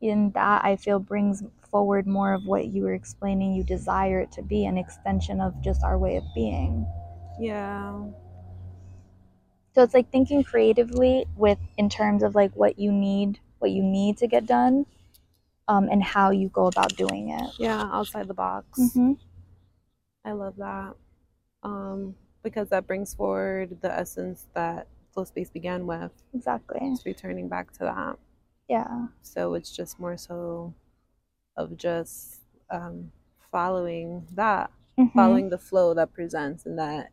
And 0.00 0.32
that 0.34 0.64
I 0.64 0.76
feel 0.76 0.98
brings 0.98 1.42
forward 1.70 2.06
more 2.06 2.32
of 2.34 2.44
what 2.44 2.66
you 2.66 2.82
were 2.84 2.94
explaining 2.94 3.54
you 3.54 3.64
desire 3.64 4.20
it 4.20 4.32
to 4.32 4.42
be 4.42 4.64
an 4.66 4.78
extension 4.78 5.40
of 5.40 5.60
just 5.62 5.82
our 5.82 5.98
way 5.98 6.16
of 6.16 6.24
being. 6.34 6.86
Yeah. 7.40 8.04
So 9.74 9.82
it's 9.82 9.94
like 9.94 10.10
thinking 10.12 10.44
creatively 10.44 11.26
with 11.36 11.58
in 11.76 11.88
terms 11.88 12.22
of 12.22 12.34
like 12.34 12.52
what 12.54 12.78
you 12.78 12.92
need, 12.92 13.40
what 13.58 13.70
you 13.70 13.82
need 13.82 14.18
to 14.18 14.26
get 14.26 14.46
done, 14.46 14.86
um, 15.68 15.88
and 15.90 16.02
how 16.02 16.30
you 16.30 16.48
go 16.48 16.66
about 16.66 16.96
doing 16.96 17.30
it. 17.30 17.50
Yeah, 17.58 17.82
outside 17.92 18.28
the 18.28 18.34
box. 18.34 18.78
Mm-hmm. 18.78 19.12
I 20.24 20.32
love 20.32 20.56
that. 20.56 20.94
Um, 21.62 22.14
because 22.46 22.68
that 22.68 22.86
brings 22.86 23.12
forward 23.12 23.76
the 23.82 23.90
essence 23.90 24.46
that 24.54 24.86
Flow 25.12 25.24
Space 25.24 25.50
began 25.50 25.84
with. 25.84 26.12
Exactly. 26.32 26.78
It's 26.80 27.04
returning 27.04 27.48
back 27.48 27.72
to 27.72 27.80
that. 27.80 28.18
Yeah. 28.68 29.08
So 29.22 29.54
it's 29.54 29.74
just 29.74 29.98
more 29.98 30.16
so 30.16 30.72
of 31.56 31.76
just 31.76 32.42
um, 32.70 33.10
following 33.50 34.28
that, 34.34 34.70
Mhm. 34.96 35.12
following 35.12 35.48
the 35.50 35.58
flow 35.58 35.92
that 35.94 36.12
presents 36.12 36.66
and 36.66 36.78
that 36.78 37.10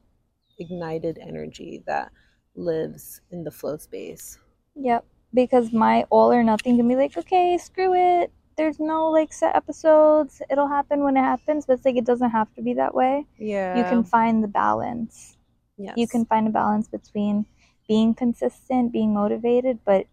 ignited 0.60 1.18
energy 1.20 1.82
that 1.88 2.12
lives 2.54 3.22
in 3.32 3.44
the 3.44 3.50
flow 3.52 3.78
space. 3.78 4.38
Yep. 4.76 5.04
Because 5.34 5.74
my 5.74 6.04
all 6.12 6.32
or 6.32 6.44
nothing 6.44 6.78
can 6.78 6.88
be 6.88 6.96
like, 6.96 7.18
okay, 7.18 7.58
screw 7.58 7.96
it. 7.96 8.32
There's 8.56 8.80
no 8.80 9.10
like 9.10 9.34
set 9.34 9.56
episodes. 9.56 10.42
It'll 10.50 10.68
happen 10.68 11.04
when 11.04 11.18
it 11.18 11.22
happens, 11.22 11.66
but 11.66 11.74
it's 11.74 11.86
like 11.86 11.96
it 11.96 12.06
doesn't 12.06 12.30
have 12.30 12.54
to 12.56 12.62
be 12.62 12.74
that 12.76 12.94
way. 12.94 13.26
Yeah. 13.38 13.78
You 13.78 13.84
can 13.86 14.04
find 14.04 14.44
the 14.44 14.48
balance. 14.48 15.38
yes. 15.78 15.96
You 15.98 16.08
can 16.08 16.26
find 16.26 16.48
a 16.48 16.52
balance 16.52 16.88
between 16.88 17.46
being 17.88 18.14
consistent, 18.14 18.92
being 18.92 19.14
motivated, 19.14 19.80
but 19.86 20.08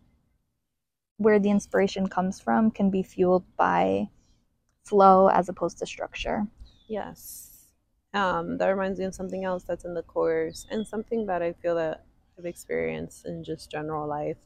where 1.18 1.38
the 1.38 1.50
inspiration 1.50 2.08
comes 2.08 2.40
from 2.40 2.70
can 2.70 2.90
be 2.90 3.02
fueled 3.02 3.44
by 3.56 4.08
flow 4.84 5.28
as 5.28 5.48
opposed 5.48 5.78
to 5.78 5.86
structure. 5.86 6.46
Yes. 6.88 7.46
Um, 8.14 8.58
that 8.58 8.66
reminds 8.68 8.98
me 8.98 9.04
of 9.04 9.14
something 9.14 9.44
else 9.44 9.62
that's 9.62 9.84
in 9.84 9.94
the 9.94 10.02
course 10.02 10.66
and 10.70 10.86
something 10.86 11.26
that 11.26 11.42
I 11.42 11.52
feel 11.52 11.76
that 11.76 12.04
I've 12.38 12.46
experienced 12.46 13.26
in 13.26 13.44
just 13.44 13.70
general 13.70 14.08
life 14.08 14.38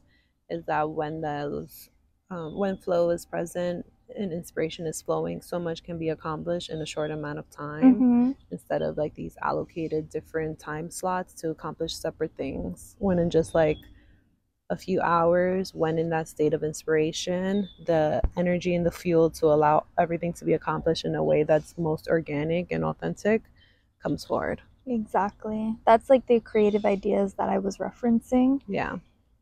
is 0.49 0.63
that 0.65 0.89
when 0.89 1.21
those 1.21 1.89
um, 2.29 2.57
when 2.57 2.77
flow 2.77 3.09
is 3.11 3.25
present 3.25 3.85
and 4.15 4.31
inspiration 4.31 4.85
is 4.85 5.01
flowing, 5.01 5.41
so 5.41 5.59
much 5.59 5.83
can 5.83 5.97
be 5.97 6.09
accomplished 6.09 6.69
in 6.69 6.81
a 6.81 6.85
short 6.85 7.11
amount 7.11 7.39
of 7.39 7.49
time 7.49 7.95
Mm-hmm. 7.95 8.31
instead 8.51 8.81
of 8.81 8.97
like 8.97 9.13
these 9.15 9.35
allocated 9.41 10.09
different 10.09 10.59
time 10.59 10.89
slots 10.91 11.33
to 11.41 11.49
accomplish 11.49 11.95
separate 11.95 12.31
things. 12.37 12.95
When 12.99 13.19
in 13.19 13.29
just 13.29 13.55
like 13.55 13.77
a 14.69 14.75
few 14.75 14.99
hours, 15.01 15.73
when 15.73 15.97
in 15.99 16.09
that 16.09 16.27
state 16.27 16.53
of 16.53 16.63
inspiration, 16.63 17.67
the 17.85 18.21
energy 18.35 18.73
and 18.75 18.85
the 18.85 18.91
fuel 18.91 19.29
to 19.31 19.47
allow 19.47 19.85
everything 19.97 20.33
to 20.33 20.45
be 20.45 20.53
accomplished 20.53 21.05
in 21.05 21.15
a 21.15 21.23
way 21.23 21.43
that's 21.43 21.77
most 21.77 22.07
organic 22.07 22.71
and 22.71 22.83
authentic 22.83 23.43
comes 24.01 24.25
forward. 24.25 24.61
Exactly. 24.87 25.75
That's 25.85 26.09
like 26.09 26.25
the 26.27 26.39
creative 26.39 26.85
ideas 26.85 27.33
that 27.35 27.49
I 27.49 27.57
was 27.59 27.77
referencing. 27.77 28.61
Yeah. 28.67 28.97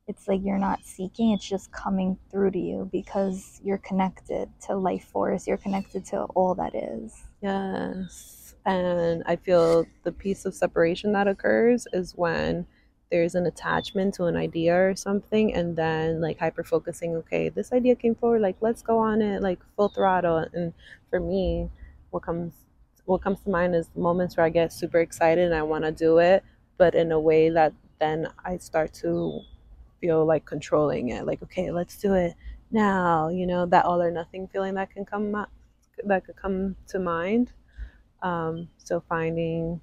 It's 0.07 0.27
like 0.27 0.41
you're 0.43 0.57
not 0.57 0.83
seeking, 0.83 1.31
it's 1.31 1.47
just 1.47 1.71
coming 1.71 2.17
through 2.29 2.51
to 2.51 2.59
you 2.59 2.89
because 2.91 3.61
you're 3.63 3.77
connected 3.77 4.49
to 4.67 4.75
life 4.75 5.05
force, 5.05 5.47
you're 5.47 5.57
connected 5.57 6.05
to 6.07 6.23
all 6.35 6.55
that 6.55 6.75
is. 6.75 7.23
Yes. 7.41 8.55
And 8.65 9.23
I 9.25 9.37
feel 9.37 9.85
the 10.03 10.11
piece 10.11 10.45
of 10.45 10.53
separation 10.53 11.13
that 11.13 11.27
occurs 11.27 11.87
is 11.93 12.13
when 12.15 12.65
there's 13.11 13.35
an 13.35 13.45
attachment 13.45 14.13
to 14.15 14.25
an 14.25 14.35
idea 14.35 14.75
or 14.75 14.95
something 14.95 15.53
and 15.53 15.75
then 15.75 16.19
like 16.19 16.39
hyper 16.39 16.63
focusing, 16.63 17.15
okay, 17.15 17.47
this 17.47 17.71
idea 17.71 17.95
came 17.95 18.15
forward, 18.15 18.41
like 18.41 18.57
let's 18.59 18.81
go 18.81 18.97
on 18.97 19.21
it, 19.21 19.41
like 19.41 19.59
full 19.75 19.89
throttle. 19.89 20.45
And 20.53 20.73
for 21.09 21.19
me, 21.19 21.69
what 22.09 22.23
comes 22.23 22.53
what 23.05 23.21
comes 23.21 23.41
to 23.41 23.49
mind 23.49 23.75
is 23.75 23.89
moments 23.95 24.37
where 24.37 24.45
I 24.45 24.49
get 24.49 24.71
super 24.71 24.99
excited 24.99 25.45
and 25.45 25.53
I 25.53 25.63
want 25.63 25.83
to 25.83 25.91
do 25.91 26.19
it, 26.19 26.43
but 26.77 26.95
in 26.95 27.11
a 27.11 27.19
way 27.19 27.49
that 27.49 27.73
then 27.99 28.29
I 28.43 28.57
start 28.57 28.93
to 28.95 29.41
feel 30.03 30.25
like 30.25 30.43
controlling 30.45 31.09
it. 31.09 31.25
Like, 31.25 31.41
okay, 31.43 31.71
let's 31.71 31.97
do 31.97 32.13
it 32.13 32.33
now. 32.71 33.29
You 33.29 33.47
know, 33.47 33.65
that 33.67 33.85
all 33.85 34.01
or 34.01 34.11
nothing 34.11 34.49
feeling 34.51 34.73
that 34.73 34.91
can 34.91 35.05
come 35.05 35.31
that 36.03 36.25
could 36.25 36.35
come 36.35 36.75
to 36.87 36.99
mind. 36.99 37.53
Um, 38.21 38.67
so 38.77 39.01
finding, 39.07 39.79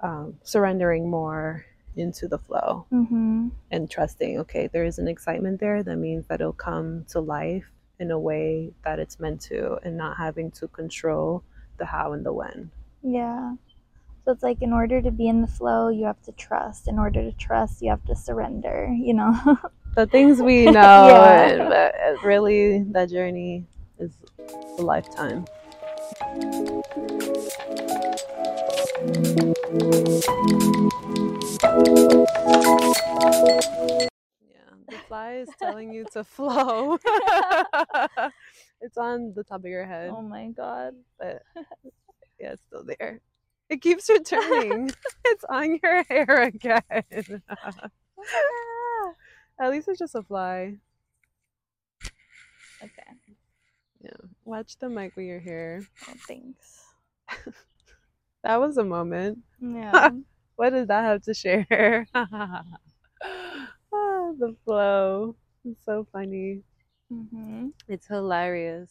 um, 0.00 0.34
surrendering 0.42 1.08
more 1.08 1.64
into 1.96 2.28
the 2.28 2.38
flow 2.38 2.84
Mm-hmm. 2.92 3.48
and 3.70 3.90
trusting. 3.90 4.38
Okay, 4.40 4.66
there 4.66 4.84
is 4.84 4.98
an 4.98 5.08
excitement 5.08 5.58
there. 5.58 5.82
That 5.82 5.96
means 5.96 6.26
that 6.26 6.40
it'll 6.42 6.52
come 6.52 7.06
to 7.08 7.20
life 7.20 7.64
in 7.98 8.10
a 8.10 8.18
way 8.18 8.72
that 8.84 8.98
it's 8.98 9.18
meant 9.18 9.40
to, 9.40 9.78
and 9.84 9.96
not 9.96 10.18
having 10.18 10.50
to 10.52 10.68
control 10.68 11.42
the 11.78 11.86
how 11.86 12.12
and 12.12 12.24
the 12.24 12.32
when. 12.32 12.70
Yeah. 13.02 13.54
So 14.28 14.32
it's 14.32 14.42
like 14.42 14.60
in 14.60 14.74
order 14.74 15.00
to 15.00 15.10
be 15.10 15.26
in 15.26 15.40
the 15.40 15.46
flow, 15.46 15.88
you 15.88 16.04
have 16.04 16.20
to 16.24 16.32
trust. 16.32 16.86
In 16.86 16.98
order 16.98 17.22
to 17.22 17.32
trust, 17.38 17.80
you 17.80 17.88
have 17.88 18.04
to 18.04 18.14
surrender, 18.14 18.94
you 18.94 19.14
know? 19.14 19.32
The 19.94 20.06
things 20.06 20.42
we 20.42 20.66
know, 20.70 21.06
Yeah. 21.08 21.48
and, 21.48 21.68
but 21.70 21.94
really, 22.22 22.82
that 22.92 23.08
journey 23.08 23.64
is 23.98 24.12
a 24.78 24.82
lifetime. 24.82 25.46
Yeah, 34.44 34.74
the 34.90 34.98
fly 35.08 35.36
is 35.36 35.48
telling 35.58 35.90
you 35.90 36.04
to 36.12 36.22
flow. 36.22 36.98
it's 38.82 38.98
on 38.98 39.32
the 39.34 39.42
top 39.42 39.60
of 39.60 39.70
your 39.70 39.86
head, 39.86 40.10
Oh 40.14 40.20
my 40.20 40.48
god. 40.48 40.92
but 41.18 41.40
yeah, 42.38 42.52
it's 42.52 42.62
still 42.68 42.84
there. 42.84 43.22
It 43.68 43.82
keeps 43.82 44.08
returning. 44.08 44.90
it's 45.24 45.44
on 45.44 45.78
your 45.82 46.02
hair 46.04 46.42
again. 46.42 46.82
At 49.60 49.70
least 49.70 49.88
it's 49.88 49.98
just 49.98 50.14
a 50.14 50.22
fly. 50.22 50.76
Okay. 52.82 53.34
Yeah. 54.00 54.10
Watch 54.44 54.78
the 54.78 54.88
mic 54.88 55.16
with 55.16 55.26
your 55.26 55.40
hair. 55.40 55.82
Oh, 56.08 56.14
thanks. 56.26 56.84
That 58.44 58.60
was 58.60 58.76
a 58.78 58.84
moment. 58.84 59.40
Yeah. 59.60 60.10
What 60.56 60.70
does 60.70 60.86
that 60.88 61.04
have 61.04 61.22
to 61.22 61.34
share? 61.34 62.06
ah, 62.14 62.62
the 63.92 64.54
flow. 64.64 65.34
It's 65.64 65.84
so 65.84 66.06
funny. 66.12 66.62
mm-hmm. 67.12 67.68
It's 67.88 68.06
hilarious. 68.06 68.90